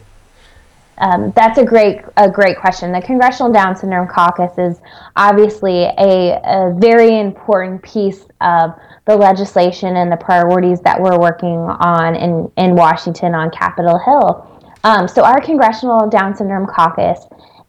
[0.99, 2.93] Um, that's a great a great question.
[2.93, 4.80] The Congressional Down Syndrome Caucus is
[5.16, 8.74] obviously a, a very important piece of
[9.07, 14.70] the legislation and the priorities that we're working on in, in Washington on Capitol Hill.
[14.84, 17.20] Um, so our Congressional Down Syndrome Caucus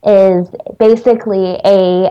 [0.03, 0.49] is
[0.79, 2.09] basically a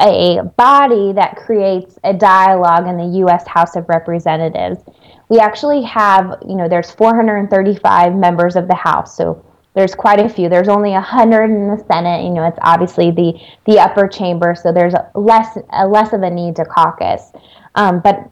[0.00, 3.46] a body that creates a dialogue in the U.S.
[3.46, 4.80] House of Representatives.
[5.28, 10.28] We actually have, you know, there's 435 members of the House, so there's quite a
[10.28, 10.48] few.
[10.48, 12.24] There's only 100 in the Senate.
[12.24, 15.56] You know, it's obviously the the upper chamber, so there's less
[15.86, 17.32] less of a need to caucus.
[17.74, 18.30] Um, but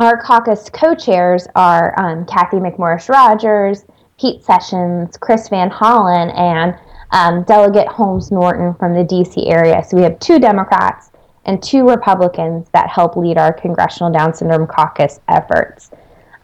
[0.00, 3.84] our caucus co-chairs are um, Cathy McMorris Rodgers,
[4.20, 6.76] Pete Sessions, Chris Van Hollen, and
[7.12, 9.84] um, Delegate Holmes Norton from the DC area.
[9.84, 11.10] So we have two Democrats
[11.44, 15.90] and two Republicans that help lead our Congressional Down Syndrome Caucus efforts.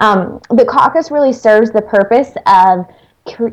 [0.00, 2.86] Um, the caucus really serves the purpose of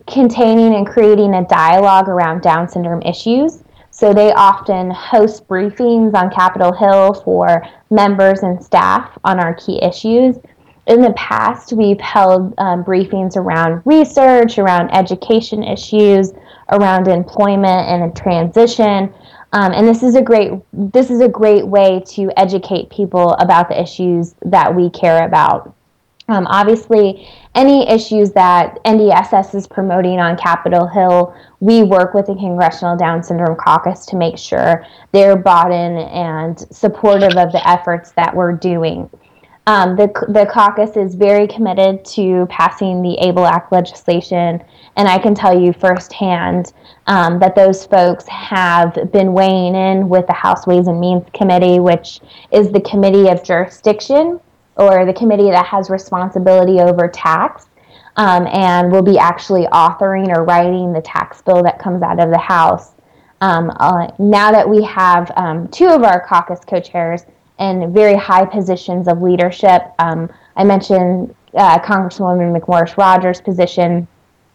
[0.07, 3.63] containing and creating a dialogue around Down syndrome issues.
[3.91, 9.81] So they often host briefings on Capitol Hill for members and staff on our key
[9.83, 10.37] issues.
[10.85, 16.31] In the past, we've held um, briefings around research, around education issues,
[16.71, 19.13] around employment and transition.
[19.51, 23.69] Um, and this is a great this is a great way to educate people about
[23.69, 25.73] the issues that we care about.
[26.30, 32.36] Um, obviously, any issues that NDSS is promoting on Capitol Hill, we work with the
[32.36, 38.11] Congressional Down Syndrome Caucus to make sure they're bought in and supportive of the efforts
[38.11, 39.09] that we're doing.
[39.67, 44.63] Um, the, the caucus is very committed to passing the ABLE Act legislation,
[44.95, 46.71] and I can tell you firsthand
[47.07, 51.80] um, that those folks have been weighing in with the House Ways and Means Committee,
[51.82, 52.21] which
[52.51, 54.39] is the committee of jurisdiction
[54.78, 57.67] or the committee that has responsibility over tax
[58.17, 62.30] um, and will be actually authoring or writing the tax bill that comes out of
[62.30, 62.93] the House.
[63.41, 67.25] Um, uh, now that we have um, two of our caucus co chairs
[67.59, 74.07] in very high positions of leadership, um, I mentioned uh, Congresswoman McMorris Rodgers' position,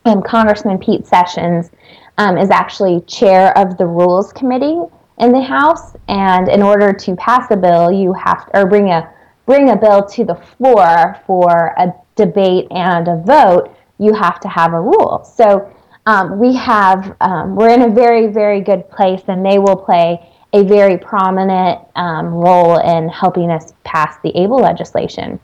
[0.05, 1.71] and Congressman Pete Sessions
[2.19, 4.81] um, is actually chair of the Rules Committee
[5.19, 5.95] in the House.
[6.09, 9.13] And in order to pass a bill, you have to, or bring a
[9.53, 14.49] bring a bill to the floor for a debate and a vote, you have to
[14.49, 15.31] have a rule.
[15.37, 15.71] So
[16.07, 20.27] um, we have, um, we're in a very, very good place, and they will play
[20.55, 25.39] a very prominent um, role in helping us pass the ABLE legislation.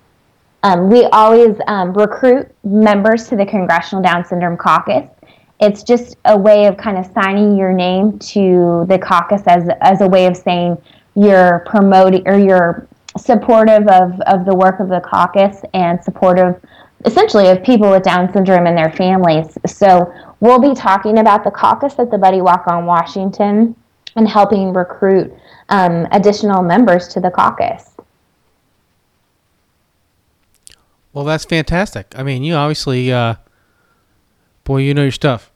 [0.62, 5.06] Um, we always um, recruit members to the Congressional Down Syndrome Caucus.
[5.60, 10.00] It's just a way of kind of signing your name to the caucus as, as
[10.00, 10.78] a way of saying
[11.14, 12.88] you're promoting or you're
[13.18, 16.60] supportive of, of the work of the caucus and supportive
[17.04, 19.56] essentially of people with Down syndrome and their families.
[19.66, 23.76] So we'll be talking about the caucus at the Buddy Walk on Washington
[24.16, 25.32] and helping recruit
[25.68, 27.94] um, additional members to the caucus.
[31.12, 32.14] Well, that's fantastic.
[32.16, 33.36] I mean, you obviously, uh,
[34.64, 35.50] boy, you know your stuff.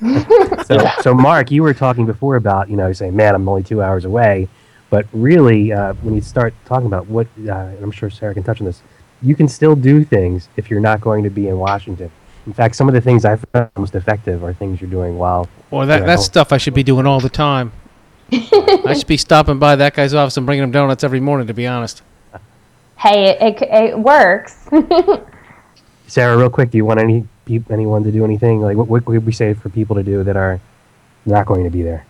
[0.66, 3.82] so, so, Mark, you were talking before about, you know, saying, man, I'm only two
[3.82, 4.48] hours away.
[4.90, 8.60] But really, uh, when you start talking about what, uh, I'm sure Sarah can touch
[8.60, 8.82] on this,
[9.22, 12.10] you can still do things if you're not going to be in Washington.
[12.46, 15.48] In fact, some of the things I found most effective are things you're doing while.
[15.70, 17.72] Well, that, that's stuff I should be doing all the time.
[18.32, 21.54] I should be stopping by that guy's office and bringing him donuts every morning, to
[21.54, 22.02] be honest.
[22.98, 24.68] Hey, it, it, it works.
[26.06, 27.26] Sarah, real quick, do you want any
[27.70, 28.60] anyone to do anything?
[28.60, 30.60] Like, what, what would we say for people to do that are
[31.24, 32.06] not going to be there?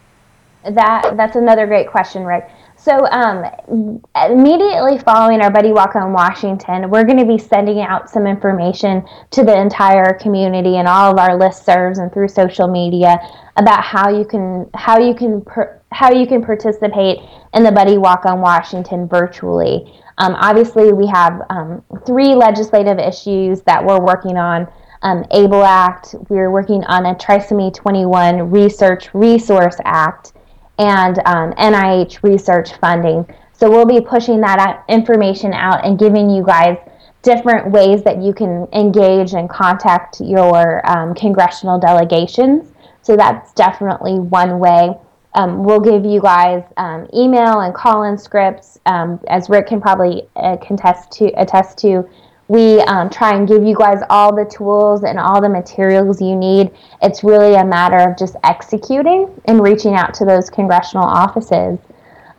[0.69, 2.49] That that's another great question, Rick.
[2.87, 8.09] So, um, immediately following our Buddy Walk on Washington, we're going to be sending out
[8.09, 13.19] some information to the entire community and all of our listservs and through social media
[13.57, 17.19] about how you can how you can per, how you can participate
[17.55, 19.93] in the Buddy Walk on Washington virtually.
[20.19, 24.69] Um, obviously, we have um, three legislative issues that we're working on.
[25.03, 30.35] Um, ABLE Act, we're working on a Trisomy 21 Research Resource Act,
[30.79, 33.27] and um, NIH research funding.
[33.53, 36.77] So we'll be pushing that information out and giving you guys
[37.23, 42.73] different ways that you can engage and contact your um, congressional delegations.
[43.03, 44.95] So that's definitely one way.
[45.35, 50.29] Um, we'll give you guys um, email and call-in scripts, um, as Rick can probably
[50.37, 52.09] uh, contest to attest to
[52.49, 56.37] we um, try and give you guys all the tools and all the materials you
[56.37, 56.71] need.
[57.03, 61.79] It's really a matter of just executing and reaching out to those congressional offices.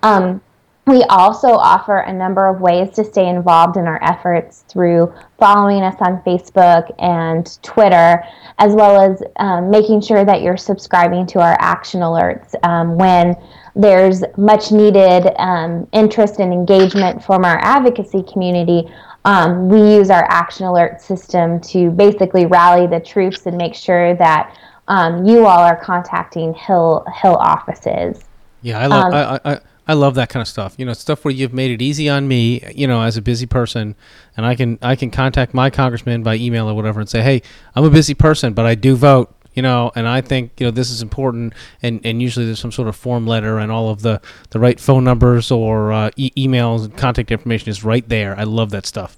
[0.04, 0.42] Um,
[0.86, 5.84] we also offer a number of ways to stay involved in our efforts through following
[5.84, 8.24] us on Facebook and Twitter,
[8.58, 13.36] as well as um, making sure that you're subscribing to our action alerts um, when
[13.76, 18.90] there's much needed um, interest and engagement from our advocacy community
[19.28, 24.16] um, we use our action alert system to basically rally the troops and make sure
[24.16, 24.58] that
[24.88, 28.24] um, you all are contacting Hill Hill offices.
[28.62, 30.76] Yeah, I love um, I, I, I love that kind of stuff.
[30.78, 33.46] You know, stuff where you've made it easy on me, you know, as a busy
[33.46, 33.98] person,
[34.38, 37.42] and I can I can contact my congressman by email or whatever and say, "Hey,
[37.76, 40.72] I'm a busy person, but I do vote." You know, and I think you know
[40.72, 41.52] this is important,
[41.82, 44.80] and, and usually there's some sort of form letter and all of the, the right
[44.80, 48.38] phone numbers or uh, e- emails and contact information is right there.
[48.38, 49.18] I love that stuff.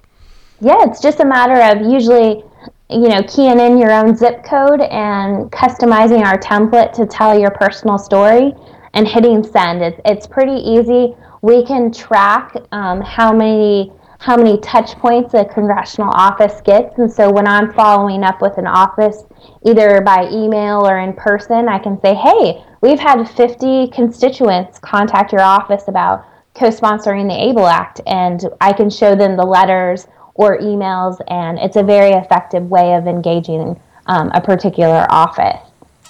[0.62, 2.42] Yeah, it's just a matter of usually,
[2.90, 7.52] you know, keying in your own zip code and customizing our template to tell your
[7.52, 8.54] personal story
[8.94, 9.82] and hitting send.
[9.82, 11.18] It's, it's pretty easy.
[11.42, 17.12] We can track um, how many how many touch points a congressional office gets, and
[17.12, 19.24] so when I'm following up with an office,
[19.66, 25.32] either by email or in person, I can say, "Hey, we've had 50 constituents contact
[25.32, 30.58] your office about co-sponsoring the ABLE Act," and I can show them the letters or
[30.58, 35.62] emails, and it's a very effective way of engaging um, a particular office.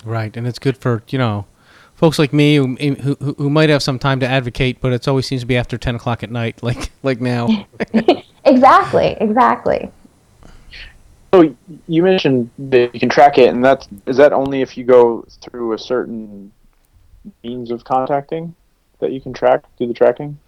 [0.03, 1.45] Right, and it's good for you know
[2.00, 5.28] folks like me who, who, who might have some time to advocate, but it always
[5.28, 7.68] seems to be after ten o'clock at night, like like now.
[8.45, 9.91] exactly, exactly.
[11.34, 11.56] So
[11.88, 15.26] you mentioned that you can track it, and that's is that only if you go
[15.41, 16.52] through a certain
[17.43, 18.56] means of contacting
[19.00, 20.39] that you can track do the tracking?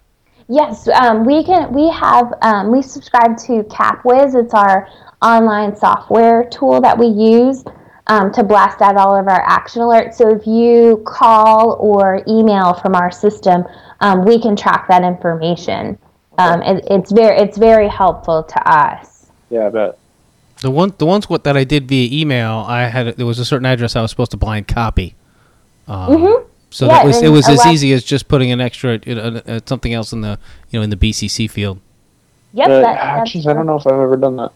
[0.48, 1.72] Yes, um, we can.
[1.72, 4.34] We have um, we subscribe to CapWiz.
[4.34, 4.88] It's our
[5.20, 7.62] online software tool that we use
[8.06, 10.14] um, to blast out all of our action alerts.
[10.14, 13.64] So if you call or email from our system,
[14.00, 15.98] um, we can track that information.
[16.38, 19.26] Um, it, it's very it's very helpful to us.
[19.50, 19.98] Yeah, I bet.
[20.60, 23.44] The one the ones what that I did via email, I had there was a
[23.44, 25.14] certain address I was supposed to blind copy.
[25.86, 26.48] Um, mm-hmm.
[26.70, 29.42] So yeah, that was it was as easy as just putting an extra you know,
[29.46, 30.38] uh, something else in the
[30.70, 31.80] you know in the BCC field.
[32.54, 32.68] Yep.
[32.68, 34.52] Uh, that, actually, I don't know if I've ever done that.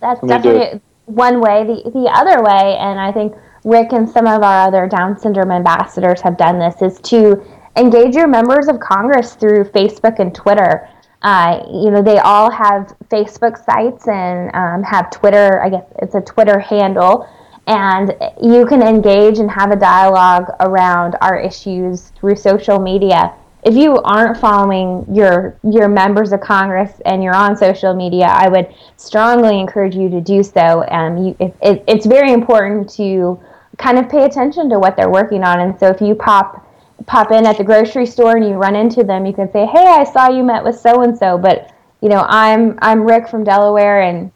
[0.00, 1.64] That's definitely one way.
[1.64, 3.34] The the other way, and I think
[3.64, 7.42] Rick and some of our other Down syndrome ambassadors have done this, is to
[7.76, 10.88] engage your members of Congress through Facebook and Twitter.
[11.22, 15.60] Uh, you know, they all have Facebook sites and um, have Twitter.
[15.62, 17.28] I guess it's a Twitter handle,
[17.66, 23.34] and you can engage and have a dialogue around our issues through social media
[23.68, 28.48] if you aren't following your your members of Congress and you're on social media, I
[28.48, 30.86] would strongly encourage you to do so.
[30.88, 33.38] Um, you, it, it, it's very important to
[33.76, 35.60] kind of pay attention to what they're working on.
[35.60, 36.66] And so if you pop
[37.06, 39.86] pop in at the grocery store and you run into them, you can say, "Hey,
[39.86, 43.44] I saw you met with so and so, but you know, I'm I'm Rick from
[43.44, 44.32] Delaware, and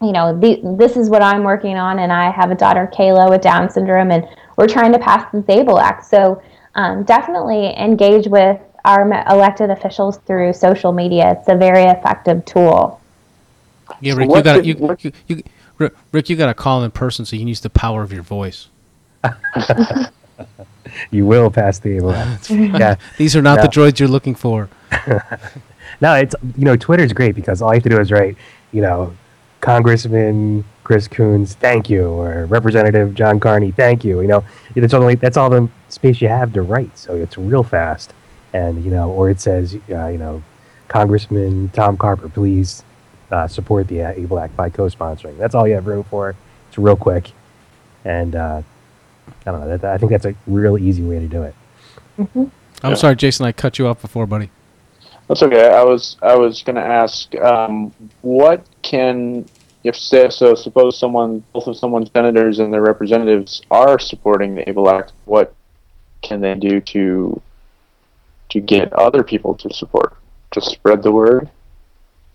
[0.00, 3.28] you know, the, this is what I'm working on, and I have a daughter, Kayla,
[3.28, 4.24] with Down syndrome, and
[4.56, 6.40] we're trying to pass the ABLE Act." So
[6.76, 11.32] um, definitely engage with our elected officials through social media.
[11.32, 13.00] It's a very effective tool.
[14.00, 15.42] Yeah, Rick, you got you, you,
[15.78, 18.12] you, Rick, you got to call in person so you can use the power of
[18.12, 18.68] your voice.
[21.10, 22.12] you will pass the able.
[22.50, 23.62] yeah, these are not no.
[23.62, 24.68] the droids you're looking for.
[26.00, 28.36] no, it's you know Twitter's great because all you have to do is write,
[28.72, 29.14] you know,
[29.60, 34.20] Congressman Chris Coons, thank you, or Representative John Carney, thank you.
[34.20, 37.62] You know, that's only that's all the space you have to write, so it's real
[37.62, 38.12] fast
[38.52, 40.42] and you know, or it says, uh, you know,
[40.88, 42.82] Congressman Tom Carper, please
[43.30, 45.36] uh, support the uh, Able Act by co-sponsoring.
[45.38, 46.34] That's all you have room for.
[46.68, 47.32] It's real quick,
[48.04, 48.62] and uh,
[49.46, 49.76] I don't know.
[49.76, 51.54] That, I think that's a real easy way to do it.
[52.18, 52.44] Mm-hmm.
[52.82, 52.94] I'm yeah.
[52.96, 53.46] sorry, Jason.
[53.46, 54.50] I cut you off before, buddy.
[55.26, 55.70] That's okay.
[55.70, 57.92] I was I was going to ask, um,
[58.22, 59.46] what can
[59.84, 64.68] if say, so suppose someone both of someone's senators and their representatives are supporting the
[64.68, 65.54] Able Act, what
[66.22, 67.40] can they do to
[68.50, 70.18] to get other people to support?
[70.52, 71.50] to spread the word.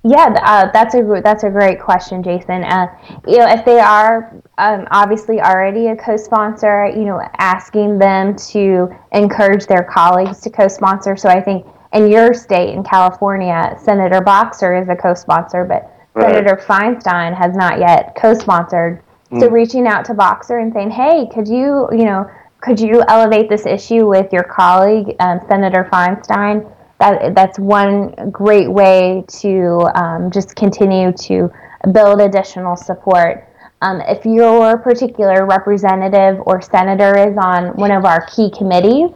[0.05, 2.65] Yeah, uh, that's a that's a great question, Jason.
[2.65, 2.87] Uh,
[3.25, 8.93] you know, if they are um, obviously already a co-sponsor, you know, asking them to
[9.13, 11.15] encourage their colleagues to co-sponsor.
[11.15, 16.33] So I think in your state, in California, Senator Boxer is a co-sponsor, but right.
[16.33, 19.01] Senator Feinstein has not yet co-sponsored.
[19.31, 19.39] Mm.
[19.39, 22.29] So reaching out to Boxer and saying, "Hey, could you, you know,
[22.63, 26.71] could you elevate this issue with your colleague, um, Senator Feinstein?
[26.99, 31.51] That, that's one great way to um, just continue to
[31.91, 33.49] build additional support.
[33.81, 39.09] Um, if your particular representative or senator is on one of our key committees,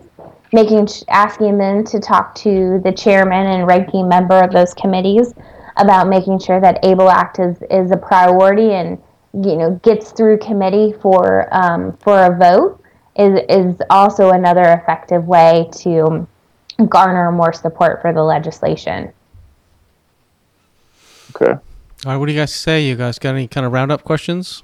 [0.51, 5.33] making asking them to talk to the chairman and ranking member of those committees
[5.77, 9.01] about making sure that ABLE Act is, is a priority and
[9.33, 12.83] you know gets through committee for um, for a vote
[13.17, 16.27] is is also another effective way to
[16.87, 19.11] garner more support for the legislation.
[21.35, 21.51] Okay.
[21.51, 21.61] All
[22.05, 22.85] right, what do you guys say?
[22.85, 24.63] You guys got any kind of roundup questions?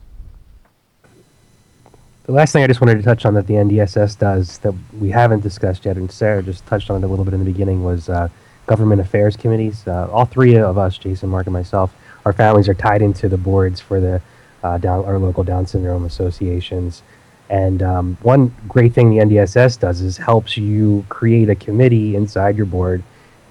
[2.26, 5.10] the last thing I just wanted to touch on that the NDSS does that we
[5.10, 7.84] haven't discussed yet, and Sarah just touched on it a little bit in the beginning,
[7.84, 8.30] was uh,
[8.66, 9.86] government affairs committees.
[9.86, 11.94] Uh, all three of us, Jason, Mark, and myself,
[12.26, 14.22] our families are tied into the boards for the
[14.64, 17.04] uh, down, our local Down syndrome associations.
[17.50, 22.56] And um, one great thing the NDSS does is helps you create a committee inside
[22.56, 23.04] your board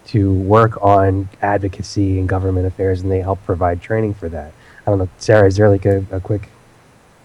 [0.07, 4.53] to work on advocacy and government affairs, and they help provide training for that.
[4.87, 6.49] I don't know, Sarah, is there like a, a quick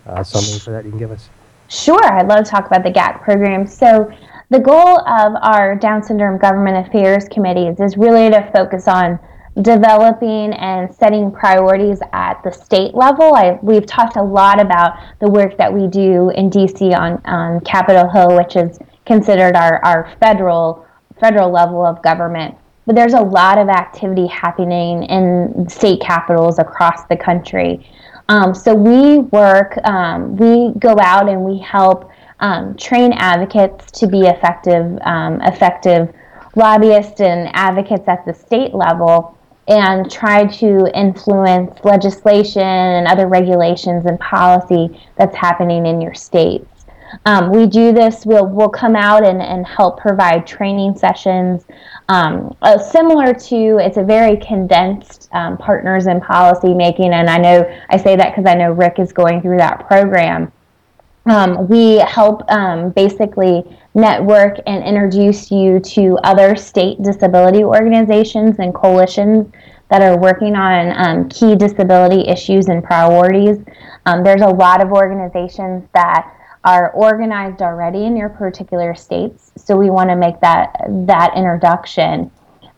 [0.06, 1.30] uh, summary for that you can give us?
[1.70, 3.68] Sure, I'd love to talk about the GAC program.
[3.68, 4.12] So,
[4.50, 9.20] the goal of our Down Syndrome Government Affairs committees is really to focus on
[9.62, 13.34] developing and setting priorities at the state level.
[13.34, 17.62] I, we've talked a lot about the work that we do in DC on, on
[17.62, 20.86] Capitol Hill, which is considered our, our federal
[21.20, 22.56] federal level of government.
[22.86, 27.90] But there's a lot of activity happening in state capitals across the country.
[28.30, 34.08] Um, so we work, um, we go out and we help um, train advocates to
[34.08, 36.14] be effective, um, effective
[36.56, 39.37] lobbyists and advocates at the state level
[39.68, 46.66] and try to influence legislation and other regulations and policy that's happening in your states.
[47.26, 51.66] Um, we do this, we'll, we'll come out and, and help provide training sessions.
[52.10, 57.38] Um, uh, similar to, it's a very condensed um, partners in policy making, and I
[57.38, 60.52] know I say that because I know Rick is going through that program.
[61.26, 63.64] Um, we help um, basically
[63.98, 69.52] network and introduce you to other state disability organizations and coalitions
[69.90, 73.58] that are working on um, key disability issues and priorities.
[74.06, 76.32] Um, there's a lot of organizations that
[76.64, 80.76] are organized already in your particular states, so we want to make that
[81.08, 82.30] that introduction.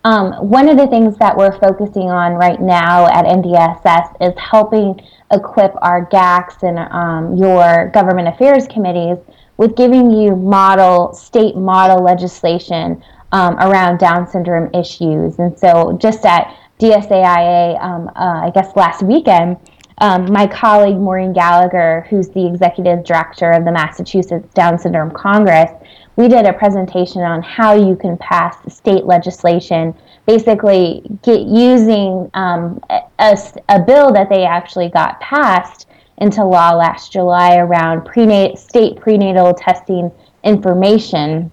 [0.05, 5.01] Um, one of the things that we're focusing on right now at NDSS is helping
[5.31, 9.17] equip our GACs and um, your government affairs committees
[9.59, 13.03] with giving you model state model legislation
[13.33, 15.37] um, around Down syndrome issues.
[15.37, 19.57] And so, just at DSAIA, um, uh, I guess last weekend,
[19.97, 25.69] um, my colleague Maureen Gallagher, who's the executive director of the Massachusetts Down Syndrome Congress,
[26.15, 29.93] we did a presentation on how you can pass state legislation,
[30.25, 33.37] basically get using um, a,
[33.67, 35.88] a, bill that they actually got passed
[36.19, 40.11] into law last July around prenat- state prenatal testing
[40.43, 41.51] information.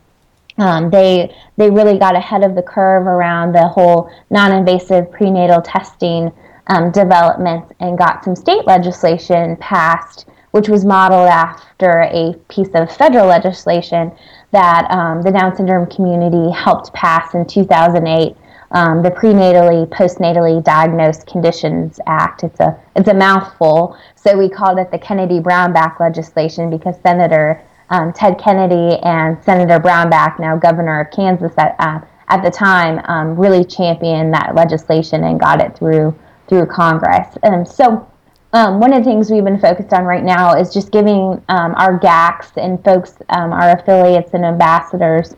[0.58, 6.32] Um, they they really got ahead of the curve around the whole non-invasive prenatal testing
[6.68, 12.90] um, developments and got some state legislation passed, which was modeled after a piece of
[12.94, 14.10] federal legislation
[14.52, 18.36] that um, the Down syndrome community helped pass in 2008
[18.72, 22.44] um, the prenatally postnatally diagnosed conditions act.
[22.44, 23.96] It's a it's a mouthful.
[24.14, 29.78] So we called it the kennedy brownback legislation because senator um, ted kennedy and senator
[29.78, 35.24] brownback now governor of kansas at, uh, at the time um, really championed that legislation
[35.24, 36.16] and got it through
[36.48, 37.36] through congress.
[37.42, 38.08] And so
[38.52, 41.74] um, one of the things we've been focused on right now is just giving um,
[41.76, 45.34] our GACs and folks, um, our affiliates and ambassadors,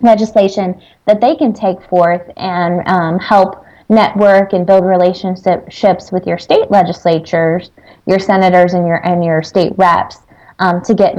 [0.00, 6.38] legislation that they can take forth and um, help network and build relationships with your
[6.38, 7.70] state legislatures,
[8.06, 10.18] your senators, and your and your state reps
[10.58, 11.16] um, to get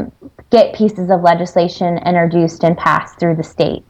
[0.50, 3.84] get pieces of legislation introduced and passed through the state.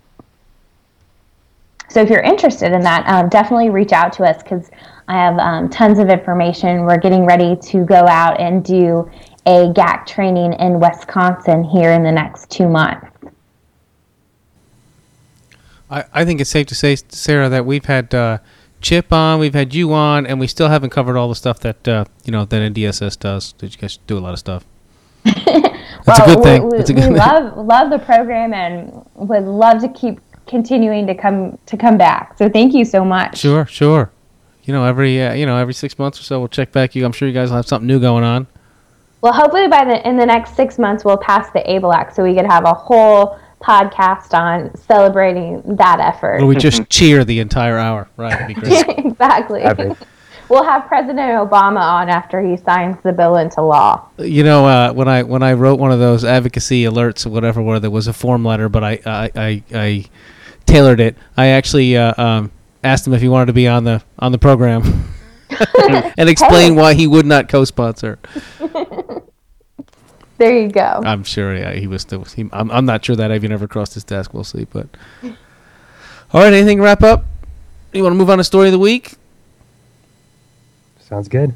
[1.90, 4.70] So if you're interested in that, um, definitely reach out to us because
[5.08, 6.86] I have um, tons of information.
[6.86, 9.10] We're getting ready to go out and do
[9.48, 13.09] a GAC training in Wisconsin here in the next two months.
[15.90, 18.40] I, I think it's safe to say, Sarah, that we've had uh,
[18.82, 21.88] Chip on, we've had you on, and we still haven't covered all the stuff that
[21.88, 23.52] uh, you know that NDSS does.
[23.54, 24.66] Did you guys do a lot of stuff?
[25.24, 26.70] That's well, a good thing.
[26.70, 31.16] We, a good we love love the program and would love to keep continuing to
[31.16, 32.38] come to come back.
[32.38, 33.40] So thank you so much.
[33.40, 34.12] Sure, sure.
[34.64, 36.96] You know, every uh, you know every six months or so, we'll check back.
[36.96, 38.48] You, I'm sure you guys will have something new going on.
[39.22, 42.24] Well, hopefully by the in the next six months, we'll pass the ABLE Act, so
[42.24, 46.41] we could have a whole podcast on celebrating that effort.
[46.41, 48.49] Or we just cheer the entire hour, right?
[48.97, 49.64] exactly.
[50.49, 54.10] We'll have President Obama on after he signs the bill into law.
[54.18, 57.62] You know, uh, when I when I wrote one of those advocacy alerts or whatever,
[57.62, 60.05] where there was a form letter, but I I, I, I
[60.66, 61.16] tailored it.
[61.38, 62.51] I actually uh, um,
[62.84, 65.12] asked him if he wanted to be on the on the program
[66.18, 66.80] and explain hey.
[66.80, 68.20] why he would not co-sponsor.
[70.40, 71.02] There you go.
[71.04, 72.24] I'm sure yeah, he was still.
[72.24, 74.34] He, I'm, I'm not sure that I've ever crossed his desk.
[74.34, 74.66] We'll see.
[74.72, 74.88] But
[75.22, 77.26] all right, anything to wrap up?
[77.92, 79.16] You want to move on to story of the week?
[81.02, 81.56] Sounds good.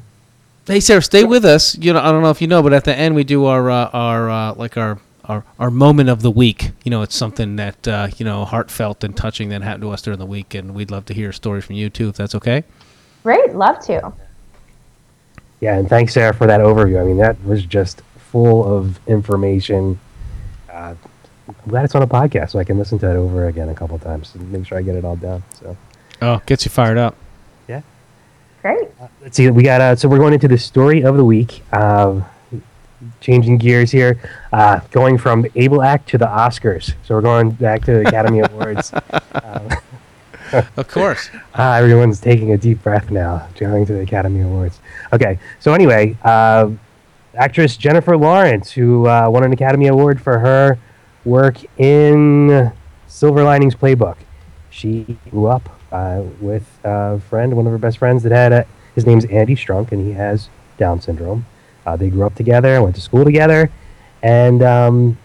[0.66, 1.78] Hey Sarah, stay with us.
[1.78, 3.70] You know, I don't know if you know, but at the end we do our
[3.70, 6.72] uh, our uh, like our, our our moment of the week.
[6.84, 10.02] You know, it's something that uh, you know heartfelt and touching that happened to us
[10.02, 12.34] during the week, and we'd love to hear a story from you too, if that's
[12.34, 12.64] okay.
[13.22, 14.12] Great, love to.
[15.60, 17.00] Yeah, and thanks, Sarah, for that overview.
[17.00, 18.02] I mean, that was just
[18.34, 19.96] full of information.
[20.68, 20.96] Uh,
[21.48, 23.74] I'm glad it's on a podcast, so I can listen to it over again a
[23.74, 25.44] couple times and make sure I get it all down.
[25.60, 25.76] So
[26.20, 27.14] Oh, gets you fired up.
[27.68, 27.82] Yeah.
[28.60, 28.88] Great.
[29.22, 29.48] let's see.
[29.50, 31.62] We got uh, so we're going into the story of the week.
[31.72, 32.22] Uh,
[33.20, 34.18] changing gears here,
[34.52, 36.94] uh, going from Able Act to the Oscars.
[37.04, 38.92] So we're going back to the Academy Awards.
[39.44, 39.68] Um,
[40.76, 41.30] Of course.
[41.56, 44.78] Ah, everyone's taking a deep breath now, going to the Academy Awards.
[45.12, 46.70] Okay, so anyway, uh,
[47.36, 50.78] actress Jennifer Lawrence, who uh, won an Academy Award for her
[51.24, 52.72] work in
[53.06, 54.16] Silver Linings Playbook.
[54.70, 58.66] She grew up uh, with a friend, one of her best friends that had a,
[58.94, 61.46] his name's Andy Strunk, and he has Down syndrome.
[61.86, 63.70] Uh, they grew up together, went to school together,
[64.22, 65.18] and um,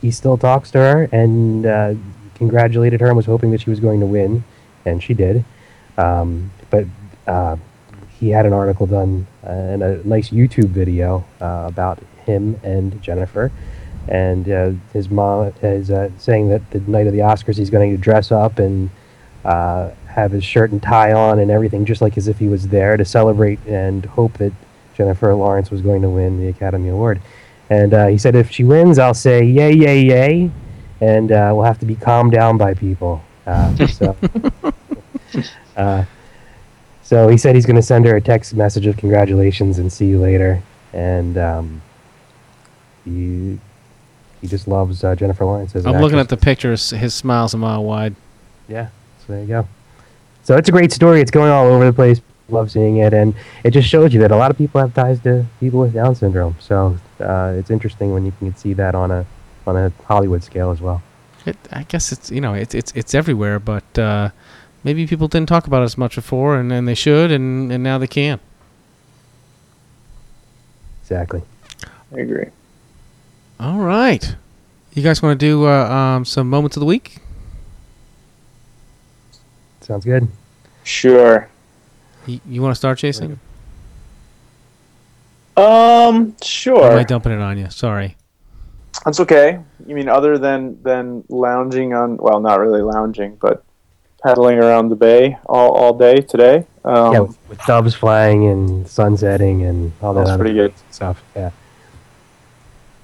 [0.00, 1.94] he still talks to her and uh,
[2.34, 4.44] congratulated her and was hoping that she was going to win,
[4.84, 5.44] and she did.
[5.98, 6.86] Um, but
[7.26, 7.56] uh,
[8.18, 13.00] he had an article done uh, and a nice YouTube video uh, about him and
[13.02, 13.52] Jennifer.
[14.08, 17.90] And uh, his mom is uh, saying that the night of the Oscars, he's going
[17.90, 18.90] to dress up and
[19.44, 22.68] uh, have his shirt and tie on and everything, just like as if he was
[22.68, 24.52] there to celebrate and hope that
[24.94, 27.20] Jennifer Lawrence was going to win the Academy Award.
[27.68, 30.50] And uh, he said, if she wins, I'll say yay, yay, yay,
[31.00, 33.22] and we'll have to be calmed down by people.
[33.44, 34.16] So,
[37.06, 40.06] so he said he's going to send her a text message of congratulations and see
[40.06, 40.60] you later.
[40.92, 41.80] And um,
[43.04, 43.60] he
[44.40, 45.76] he just loves uh, Jennifer Lawrence.
[45.76, 46.90] As I'm looking at the pictures.
[46.90, 48.16] His smile's a mile wide.
[48.66, 48.88] Yeah,
[49.20, 49.68] so there you go.
[50.42, 51.20] So it's a great story.
[51.20, 52.20] It's going all over the place.
[52.48, 55.20] Love seeing it, and it just shows you that a lot of people have ties
[55.20, 56.56] to people with Down syndrome.
[56.58, 59.24] So uh, it's interesting when you can see that on a
[59.64, 61.04] on a Hollywood scale as well.
[61.44, 64.30] It, I guess it's you know it's it's it's everywhere, but uh,
[64.86, 67.82] maybe people didn't talk about it as much before, and, and they should, and, and
[67.82, 68.38] now they can.
[71.02, 71.42] Exactly.
[72.14, 72.46] I agree.
[73.58, 74.36] All right,
[74.94, 77.18] you guys want to do uh, um, some moments of the week?
[79.80, 80.28] Sounds good.
[80.84, 81.48] Sure.
[82.26, 83.40] You, you want to start, Jason?
[85.56, 86.92] Um, Or sure.
[86.92, 87.70] am I dumping it on you?
[87.70, 88.16] Sorry.
[89.04, 89.58] That's okay.
[89.86, 92.18] You mean other than than lounging on?
[92.18, 93.64] Well, not really lounging, but
[94.26, 96.66] paddling around the bay all, all day today.
[96.84, 100.74] Um, yeah, with, with doves flying and sun setting and all that That's pretty good.
[100.90, 101.22] stuff.
[101.34, 101.50] Yeah.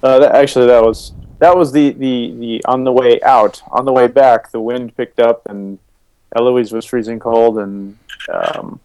[0.01, 3.61] Uh, that, actually, that was that was the, the, the on the way out.
[3.71, 5.79] On the way back, the wind picked up, and
[6.35, 7.97] Eloise was freezing cold, and
[8.31, 8.79] um,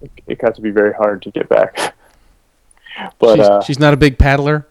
[0.00, 1.94] it, it got to be very hard to get back.
[3.18, 4.66] but she's, uh, she's not a big paddler.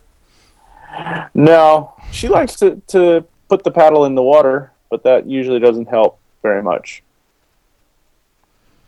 [1.33, 5.87] no, she likes to, to put the paddle in the water, but that usually doesn't
[5.87, 7.03] help very much.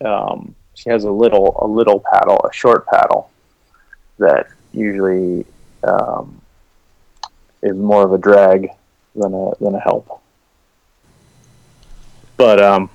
[0.04, 3.30] Um, she has a little a little paddle, a short paddle,
[4.20, 5.46] that usually
[5.84, 6.42] um,
[7.62, 8.70] is more of a drag
[9.16, 10.22] than a than a help.
[12.38, 12.90] But um,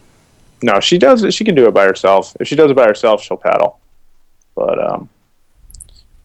[0.63, 1.23] no, she does.
[1.23, 2.37] it- She can do it by herself.
[2.41, 3.79] If she does it by herself, she'll paddle.
[4.57, 5.09] But um,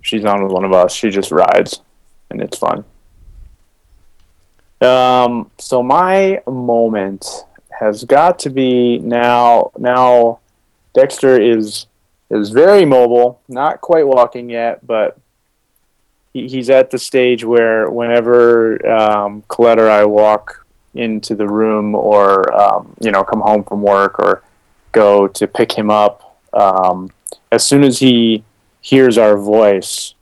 [0.02, 1.82] she's on with one of us, she just rides,
[2.32, 2.84] and it's fun.
[4.82, 7.46] Um, so my moment
[7.80, 9.72] has got to be now.
[9.78, 10.40] Now,
[10.94, 11.88] Dexter is
[12.30, 15.18] is very mobile, not quite walking yet, but
[16.34, 20.66] he, he's at the stage where whenever um, Colette or I walk
[20.96, 24.44] into the room, or um, you know, come home from work, or
[24.92, 27.12] go to pick him up, um,
[27.52, 28.44] as soon as he
[28.82, 30.14] hears our voice,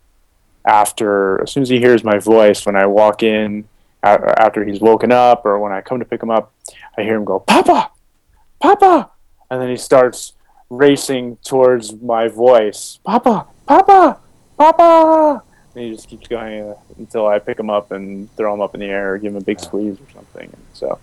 [0.65, 3.67] after as soon as he hears my voice when I walk in
[4.03, 6.51] after he's woken up or when I come to pick him up,
[6.97, 7.91] I hear him go, Papa,
[8.59, 9.11] Papa.
[9.49, 10.33] And then he starts
[10.71, 14.17] racing towards my voice, Papa, Papa,
[14.57, 15.43] Papa.
[15.75, 18.73] And he just keeps going uh, until I pick him up and throw him up
[18.73, 20.45] in the air or give him a big squeeze or something.
[20.45, 20.97] And so,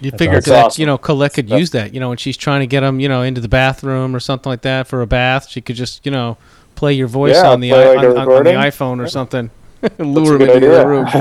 [0.00, 0.50] You That's figure awesome.
[0.52, 0.80] that Awesome.
[0.80, 1.92] you know Colette could That's- use that.
[1.92, 4.48] You know, when she's trying to get him, you know, into the bathroom or something
[4.50, 6.36] like that for a bath, she could just you know
[6.76, 9.08] play your voice Yeah, on the i- like on, on- on the iPhone or Yeah.
[9.08, 9.50] something.
[9.80, 11.06] that's Lure him into the room.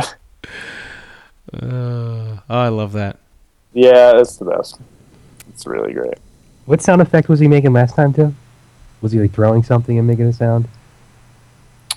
[1.53, 3.17] Uh, oh, I love that.
[3.73, 4.79] yeah, that's the best.
[5.49, 6.15] It's really great.
[6.67, 8.33] What sound effect was he making last time too?
[9.01, 10.67] Was he like throwing something and making a sound?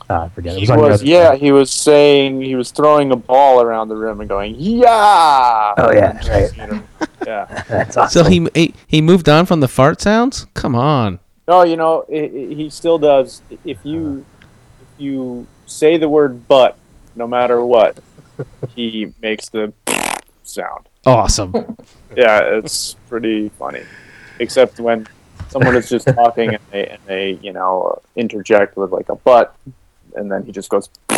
[0.09, 0.55] Ah, I forget.
[0.57, 1.41] It He was was, yeah, side.
[1.41, 5.75] he was saying he was throwing a ball around the room and going, yeah.
[5.77, 6.57] Oh, yeah, And right.
[6.57, 6.83] you know,
[7.27, 7.63] yeah.
[7.69, 8.33] That's So awesome.
[8.33, 10.47] he, he he moved on from the fart sounds.
[10.55, 11.19] Come on.
[11.49, 13.43] No, you know, he, he still does.
[13.65, 14.25] If you
[14.81, 16.77] if you say the word "but,"
[17.17, 17.99] no matter what,
[18.75, 19.73] he makes the
[20.45, 20.89] sound.
[21.07, 21.77] Awesome.
[22.17, 23.83] Yeah, it's pretty funny.
[24.41, 25.07] Except when
[25.49, 29.55] someone is just talking and they, and they you know interject with like a butt,
[30.17, 30.89] and then he just goes.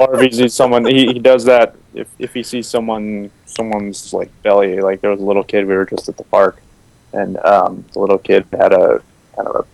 [0.00, 1.74] or if he sees someone, he, he does that.
[1.94, 5.66] If, if he sees someone, someone's like belly, like there was a little kid.
[5.66, 6.60] We were just at the park,
[7.12, 9.02] and um, the little kid had a
[9.34, 9.64] kind of a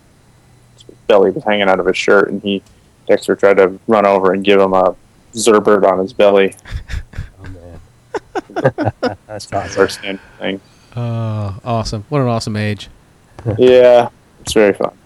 [1.07, 2.63] belly was hanging out of his shirt, and he
[3.07, 4.97] Dexter tried to run over and give him a
[5.35, 6.55] zerbert on his belly.
[7.37, 9.69] Oh man, that's awesome.
[9.69, 10.61] First name thing.
[10.97, 12.05] Oh, awesome.
[12.09, 12.89] What an awesome age.
[13.59, 14.09] Yeah,
[14.41, 14.97] it's very fun.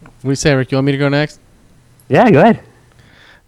[0.00, 0.72] What do you say, Rick?
[0.72, 1.38] You want me to go next?
[2.08, 2.60] Yeah, go ahead.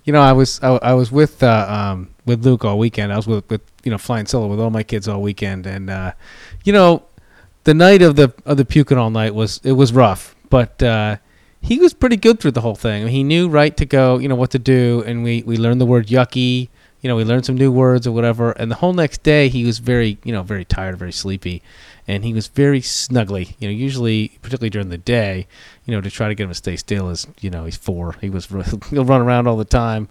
[0.04, 3.12] You know, I was I, I was with uh, um, with Luke all weekend.
[3.12, 5.90] I was with, with you know flying solo with all my kids all weekend, and
[5.90, 6.12] uh,
[6.64, 7.02] you know,
[7.64, 11.16] the night of the of the puking all night was it was rough, but uh,
[11.60, 13.08] he was pretty good through the whole thing.
[13.08, 15.86] He knew right to go, you know what to do, and we we learned the
[15.86, 16.68] word yucky.
[17.06, 19.64] You know, we learned some new words or whatever, and the whole next day he
[19.64, 21.62] was very you know very tired, very sleepy,
[22.08, 23.54] and he was very snuggly.
[23.60, 25.46] You know, usually particularly during the day,
[25.84, 28.16] you know, to try to get him to stay still is you know he's four.
[28.20, 28.46] He was
[28.90, 30.08] he'll run around all the time.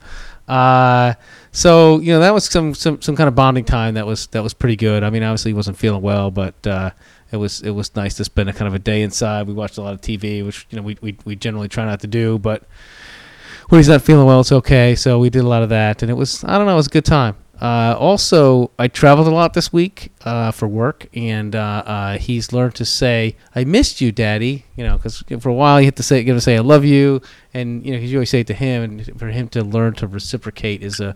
[0.47, 1.15] Uh,
[1.51, 4.41] so you know that was some, some some kind of bonding time that was that
[4.41, 5.03] was pretty good.
[5.03, 6.91] I mean, obviously he wasn't feeling well, but uh,
[7.29, 9.47] it was it was nice to spend a kind of a day inside.
[9.47, 11.99] We watched a lot of TV, which you know we we, we generally try not
[11.99, 12.63] to do, but
[13.69, 14.95] when he's not feeling well, it's okay.
[14.95, 16.87] So we did a lot of that, and it was I don't know, it was
[16.87, 17.35] a good time.
[17.61, 22.51] Uh, also, I traveled a lot this week uh, for work, and uh, uh, he's
[22.51, 25.95] learned to say "I missed you, Daddy." You know, because for a while he had
[25.95, 27.21] to say, have to say "I love you,"
[27.53, 29.93] and you know, 'cause you always say it to him, and for him to learn
[29.95, 31.15] to reciprocate is a,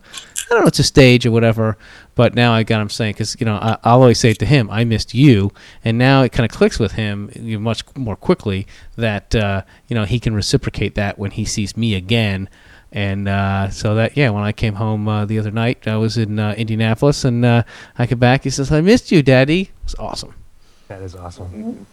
[0.49, 1.77] I don't know, it's a stage or whatever.
[2.15, 4.45] But now I got him saying, because you know, I, I'll always say it to
[4.45, 5.51] him, "I missed you,"
[5.83, 7.31] and now it kind of clicks with him
[7.61, 8.65] much more quickly
[8.95, 12.47] that uh, you know he can reciprocate that when he sees me again.
[12.91, 16.17] And uh, so that yeah, when I came home uh, the other night, I was
[16.17, 17.63] in uh, Indianapolis, and uh,
[17.97, 18.43] I came back.
[18.43, 20.33] He says, "I missed you, Daddy." It's awesome.
[20.87, 21.85] That is awesome.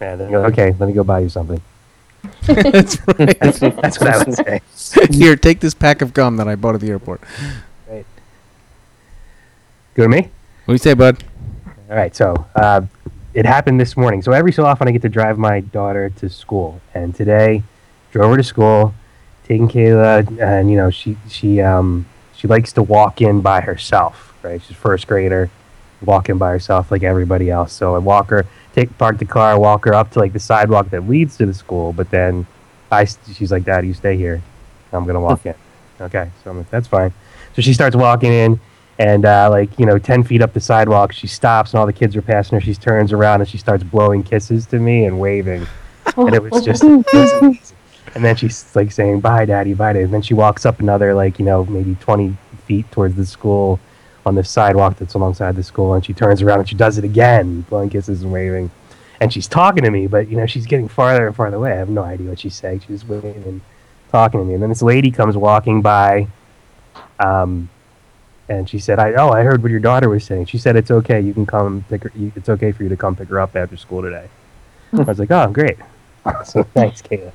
[0.00, 1.62] Yeah, then go, okay, let me go buy you something.
[2.42, 3.38] That's right.
[3.38, 5.06] That's, that's what I would say.
[5.10, 7.20] Here, take this pack of gum that I bought at the airport.
[7.88, 8.06] Right.
[9.94, 10.22] Go to me.
[10.64, 11.22] What do you say, bud?
[11.88, 12.82] All right, so uh,
[13.34, 14.22] it happened this morning.
[14.22, 17.62] So every so often I get to drive my daughter to school, and today
[18.10, 18.94] drove her to school,
[19.44, 24.34] taking Kayla, and you know she she um she likes to walk in by herself,
[24.42, 24.60] right?
[24.62, 25.50] She's first grader,
[26.04, 27.72] walking by herself like everybody else.
[27.72, 30.90] So I walk her, take park the car, walk her up to like the sidewalk
[30.90, 32.46] that leads to the school, but then
[32.90, 34.42] I she's like, Dad, you stay here.
[34.92, 35.54] I'm gonna walk in.
[36.00, 37.12] Okay, so I'm like, that's fine.
[37.54, 38.58] So she starts walking in,
[38.98, 41.92] and uh, like you know, ten feet up the sidewalk, she stops, and all the
[41.92, 42.60] kids are passing her.
[42.64, 45.64] She turns around and she starts blowing kisses to me and waving,
[46.16, 46.82] and it was just.
[46.82, 47.76] it was amazing.
[48.14, 50.04] And then she's like saying bye, daddy, bye, daddy.
[50.04, 52.36] And then she walks up another like you know maybe twenty
[52.66, 53.80] feet towards the school,
[54.24, 57.04] on the sidewalk that's alongside the school, and she turns around and she does it
[57.04, 58.70] again, blowing kisses and waving.
[59.20, 61.72] And she's talking to me, but you know she's getting farther and farther away.
[61.72, 62.80] I have no idea what she's saying.
[62.86, 63.60] She's waving and
[64.10, 66.26] talking to me, and then this lady comes walking by,
[67.18, 67.68] um,
[68.48, 70.46] and she said, "I oh I heard what your daughter was saying.
[70.46, 71.20] She said it's okay.
[71.20, 72.12] You can come pick her.
[72.16, 74.28] You, it's okay for you to come pick her up after school today."
[74.92, 75.78] I was like, "Oh, great,
[76.24, 77.32] awesome, thanks, Kayla."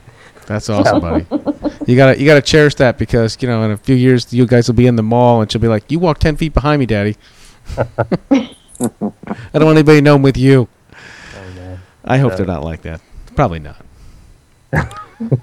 [0.48, 1.26] That's awesome, buddy.
[1.86, 4.68] You gotta you gotta cherish that because you know in a few years you guys
[4.68, 6.86] will be in the mall and she'll be like, "You walk ten feet behind me,
[6.86, 7.16] Daddy."
[7.78, 8.50] I
[9.54, 10.68] don't want anybody to know I'm with you.
[11.36, 13.02] Oh I hope Uh, they're not like that.
[13.36, 13.84] Probably not.
[14.72, 15.40] it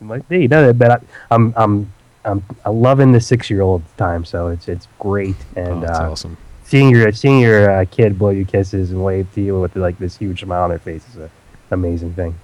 [0.00, 0.46] might be.
[0.48, 0.98] No, but I,
[1.30, 1.92] I'm I'm
[2.24, 5.98] I'm I'm loving the six year old time, so it's it's great Oh, and that's
[5.98, 6.36] uh, awesome.
[6.64, 9.98] seeing your seeing your uh, kid blow you kisses and wave to you with like
[9.98, 11.30] this huge smile on their face is an
[11.70, 12.34] amazing thing.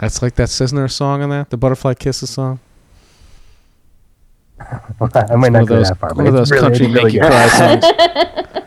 [0.00, 0.48] That's like that.
[0.60, 1.50] Isn't there a song on that?
[1.50, 2.58] The Butterfly Kisses song.
[4.60, 7.04] I might one not of go those, that far, one of those really, country really
[7.04, 7.84] make you cry songs.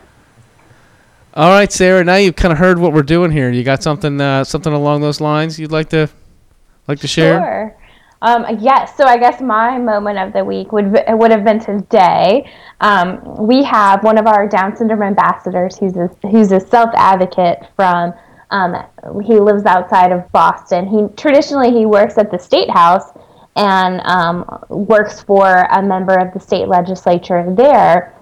[1.34, 2.04] All right, Sarah.
[2.04, 3.50] Now you've kind of heard what we're doing here.
[3.50, 6.08] You got something uh, something along those lines you'd like to
[6.86, 7.40] like to share?
[7.40, 7.76] Sure.
[8.22, 8.96] Um, yes.
[8.96, 12.48] So I guess my moment of the week would would have been today.
[12.80, 17.66] Um, we have one of our Down syndrome ambassadors who's a, who's a self advocate
[17.74, 18.14] from.
[18.50, 18.76] Um,
[19.24, 20.86] he lives outside of Boston.
[20.86, 23.12] He traditionally he works at the state house
[23.56, 28.14] and um, works for a member of the state legislature there.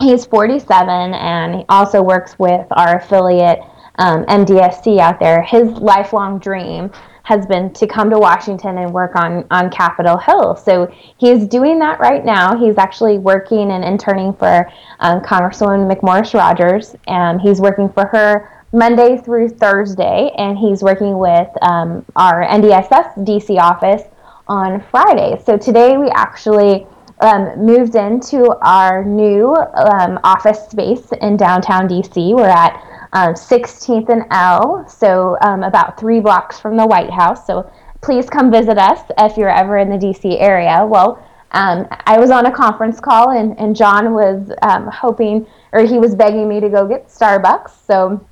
[0.00, 3.60] He's 47 and he also works with our affiliate
[3.98, 5.42] um, MDSC out there.
[5.42, 6.92] His lifelong dream
[7.28, 10.56] has been to come to Washington and work on on Capitol Hill.
[10.56, 12.56] So he is doing that right now.
[12.56, 18.57] He's actually working and interning for um, Congresswoman McMorris Rodgers, and he's working for her
[18.72, 24.02] Monday through Thursday, and he's working with um, our NDSS DC office
[24.46, 25.40] on Friday.
[25.44, 26.86] So today we actually
[27.20, 32.34] um, moved into our new um, office space in downtown DC.
[32.34, 32.74] We're at
[33.14, 37.46] um, 16th and L, so um, about three blocks from the White House.
[37.46, 37.70] So
[38.02, 40.84] please come visit us if you're ever in the DC area.
[40.84, 45.84] Well, um, I was on a conference call, and, and John was um, hoping, or
[45.84, 47.70] he was begging me to go get Starbucks.
[47.86, 48.24] So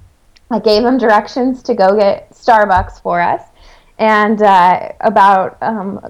[0.50, 3.42] I gave him directions to go get Starbucks for us.
[3.98, 6.00] And uh, about um,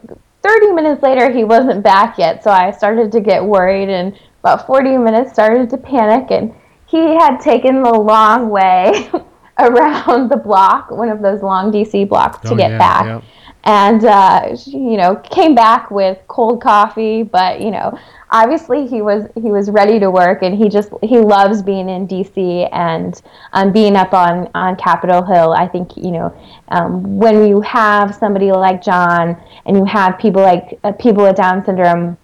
[0.42, 2.42] 30 minutes later, he wasn't back yet.
[2.44, 6.30] So I started to get worried, and about 40 minutes started to panic.
[6.30, 6.54] And
[6.86, 9.08] he had taken the long way
[9.58, 13.22] around the block, one of those long DC blocks, to Oh, get yeah, back yep.
[13.64, 17.98] and uh, you know came back with cold coffee but you know
[18.36, 22.06] obviously he was he was ready to work and he just he loves being in
[22.06, 23.22] dc and
[23.54, 26.28] um, being up on on capitol hill i think you know
[26.68, 31.36] um, when you have somebody like john and you have people like uh, people with
[31.36, 32.16] down syndrome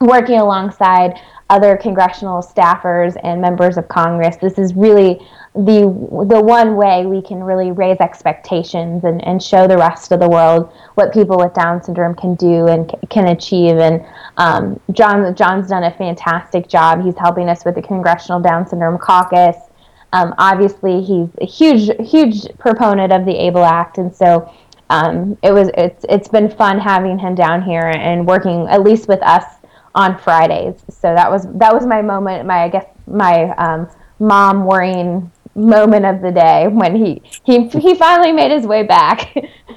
[0.00, 4.36] working alongside other congressional staffers and members of Congress.
[4.36, 5.20] This is really
[5.54, 5.82] the
[6.28, 10.28] the one way we can really raise expectations and, and show the rest of the
[10.28, 13.76] world what people with Down syndrome can do and c- can achieve.
[13.76, 14.04] And
[14.36, 17.04] um, John John's done a fantastic job.
[17.04, 19.56] He's helping us with the Congressional Down Syndrome Caucus.
[20.12, 24.52] Um, obviously, he's a huge huge proponent of the ABLE Act, and so
[24.90, 29.06] um, it was it's it's been fun having him down here and working at least
[29.06, 29.44] with us
[29.94, 30.82] on Fridays.
[30.90, 33.88] So that was that was my moment, my I guess my um,
[34.18, 39.34] mom worrying moment of the day when he he he finally made his way back.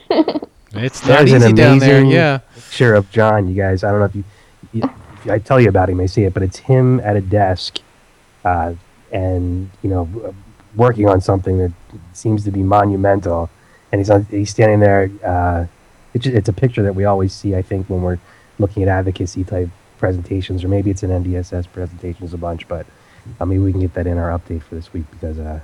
[0.74, 2.02] It's not There's an easy down there.
[2.02, 2.40] amazing Yeah.
[2.54, 3.84] picture of John, you guys.
[3.84, 4.24] I don't know if you,
[4.74, 4.84] you
[5.24, 7.80] if I tell you about him, I see it, but it's him at a desk,
[8.46, 8.74] uh,
[9.12, 10.36] and you know,
[10.76, 11.72] working on something that
[12.14, 13.50] seems to be monumental,
[13.92, 15.10] and he's on, he's standing there.
[15.26, 15.66] Uh,
[16.14, 18.20] it's it's a picture that we always see, I think, when we're
[18.60, 22.86] looking at advocacy type presentations, or maybe it's an NDSS presentations a bunch, but
[23.40, 25.62] I mean, we can get that in our update for this week because uh,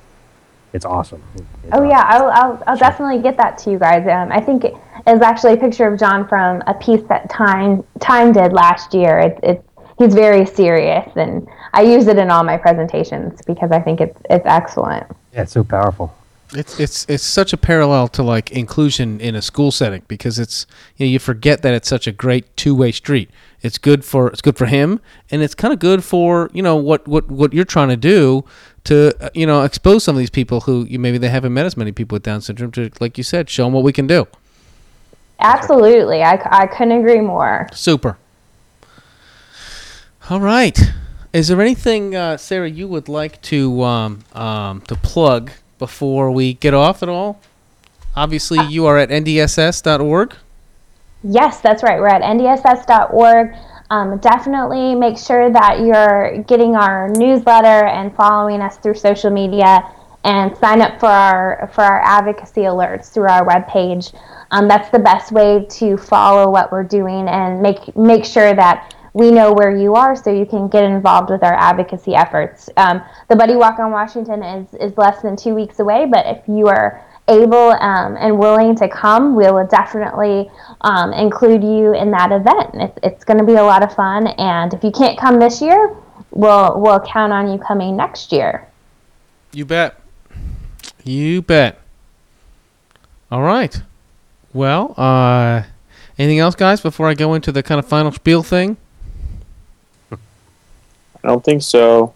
[0.73, 1.21] it's awesome.
[1.35, 1.89] It's oh awesome.
[1.89, 4.07] yeah, I'll I'll, I'll definitely get that to you guys.
[4.07, 4.73] Um, I think it
[5.07, 9.19] is actually a picture of John from a piece that Time Time did last year.
[9.19, 9.67] It's it's
[9.99, 14.19] he's very serious, and I use it in all my presentations because I think it's
[14.29, 15.05] it's excellent.
[15.33, 16.13] Yeah, it's so powerful.
[16.55, 20.65] It's it's it's such a parallel to like inclusion in a school setting because it's
[20.97, 23.29] you know you forget that it's such a great two way street.
[23.63, 24.99] It's good for it's good for him
[25.31, 28.43] and it's kind of good for you know what what what you're trying to do
[28.83, 31.65] to uh, you know expose some of these people who you maybe they haven't met
[31.65, 34.05] as many people with Down syndrome to like you said show them what we can
[34.05, 34.27] do.
[35.39, 37.67] Absolutely, I, I couldn't agree more.
[37.73, 38.17] Super.
[40.29, 40.79] All right.
[41.33, 46.53] Is there anything, uh, Sarah, you would like to um, um, to plug before we
[46.53, 47.41] get off at all?
[48.15, 50.35] Obviously, you are at ndss.org.
[51.23, 51.99] Yes, that's right.
[51.99, 53.55] We're at ndss.org.
[53.89, 59.89] Um, definitely make sure that you're getting our newsletter and following us through social media,
[60.23, 64.13] and sign up for our for our advocacy alerts through our webpage.
[64.51, 68.93] Um, that's the best way to follow what we're doing and make make sure that
[69.13, 72.69] we know where you are so you can get involved with our advocacy efforts.
[72.77, 76.47] Um, the Buddy Walk on Washington is, is less than two weeks away, but if
[76.47, 80.49] you are able um, and willing to come, we will definitely
[80.81, 82.69] um, include you in that event.
[82.75, 85.61] It's, it's going to be a lot of fun, and if you can't come this
[85.61, 85.95] year,
[86.31, 88.67] we'll, we'll count on you coming next year.
[89.51, 89.99] You bet.
[91.03, 91.79] You bet.
[93.31, 93.81] All right.
[94.53, 95.63] Well, uh,
[96.17, 98.77] anything else, guys, before I go into the kind of final spiel thing?
[100.11, 100.17] I
[101.23, 102.13] don't think so.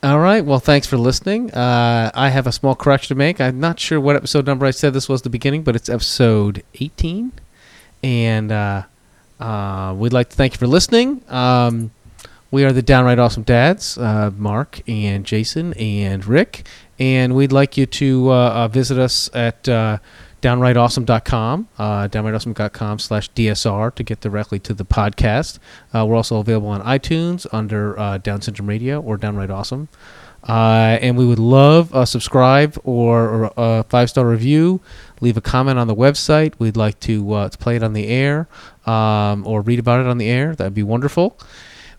[0.00, 0.44] All right.
[0.44, 1.52] Well, thanks for listening.
[1.52, 3.40] Uh, I have a small correction to make.
[3.40, 6.62] I'm not sure what episode number I said this was the beginning, but it's episode
[6.74, 7.32] 18.
[8.04, 8.84] And uh,
[9.40, 11.22] uh, we'd like to thank you for listening.
[11.28, 11.90] Um,
[12.52, 16.64] we are the Downright Awesome Dads, uh, Mark and Jason and Rick.
[17.00, 19.68] And we'd like you to uh, uh, visit us at
[20.40, 25.58] downrightawesome.com, uh, downrightawesome.com slash DSR to get directly to the podcast.
[25.94, 29.88] Uh, we're also available on iTunes under uh, Down Syndrome Radio or Downright Awesome.
[30.48, 34.80] Uh, and we would love a subscribe or, or a five star review.
[35.20, 36.54] Leave a comment on the website.
[36.58, 38.48] We'd like to, uh, to play it on the air
[38.86, 40.54] um, or read about it on the air.
[40.54, 41.38] That'd be wonderful.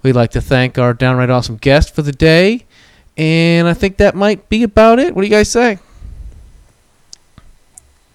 [0.02, 2.66] We'd like to thank our downright awesome guest for the day.
[3.18, 5.14] And I think that might be about it.
[5.14, 5.80] What do you guys say?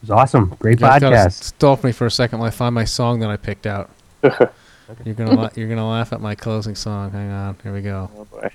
[0.05, 0.55] It was awesome.
[0.59, 1.26] Great You guys gotta podcast.
[1.26, 3.89] s- me for a second while I find my song that I picked out.
[4.22, 7.10] You're gonna la- you're gonna laugh at my closing song.
[7.12, 8.10] Hang on, here we go.
[8.18, 8.51] Oh boy.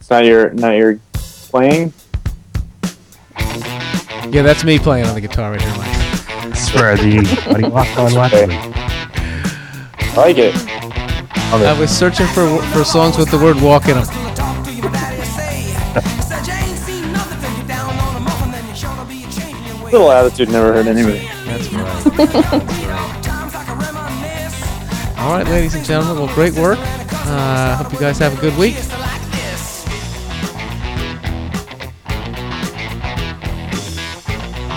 [0.00, 1.92] It's not your not your playing.
[4.32, 6.56] Yeah, that's me playing on the guitar right here, Mike.
[6.56, 8.50] For the what do you on watching?
[8.50, 10.52] I like it.
[10.56, 14.06] I was searching for for songs with the word walk in them.
[19.92, 21.28] Little attitude never hurt anybody.
[21.44, 22.04] That's right.
[22.16, 22.86] That's right.
[25.18, 26.24] All right, ladies and gentlemen.
[26.24, 26.78] Well, great work.
[26.80, 28.74] Uh, hope you guys have a good week.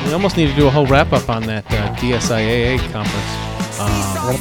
[0.05, 3.79] We almost need to do a whole wrap up on that uh, DSIAA conference.
[3.79, 4.37] Uh,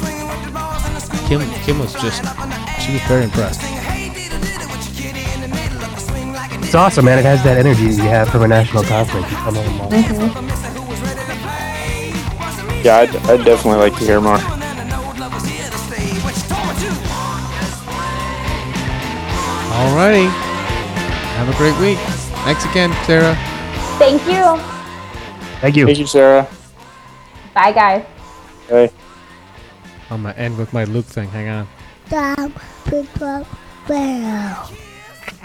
[1.27, 2.23] Kim, Kim was just,
[2.81, 3.78] she was very impressed.
[6.69, 7.17] It's awesome, man.
[7.17, 9.25] It has that energy you have from a national conference.
[9.31, 9.95] You come home and-
[12.85, 14.35] Yeah, I'd, I'd definitely like to hear more.
[19.73, 20.27] All righty.
[21.39, 21.97] Have a great week.
[22.45, 23.33] Thanks again, Sarah.
[23.97, 24.61] Thank you.
[25.61, 25.87] Thank you.
[25.87, 26.47] Thank you, Sarah.
[27.55, 28.05] Bye, guys.
[28.67, 28.91] Hey.
[30.11, 31.29] I'm going to end with my Luke thing.
[31.29, 31.67] Hang on.
[32.09, 32.51] Dog,
[32.91, 33.47] big dog,
[33.87, 34.55] bear.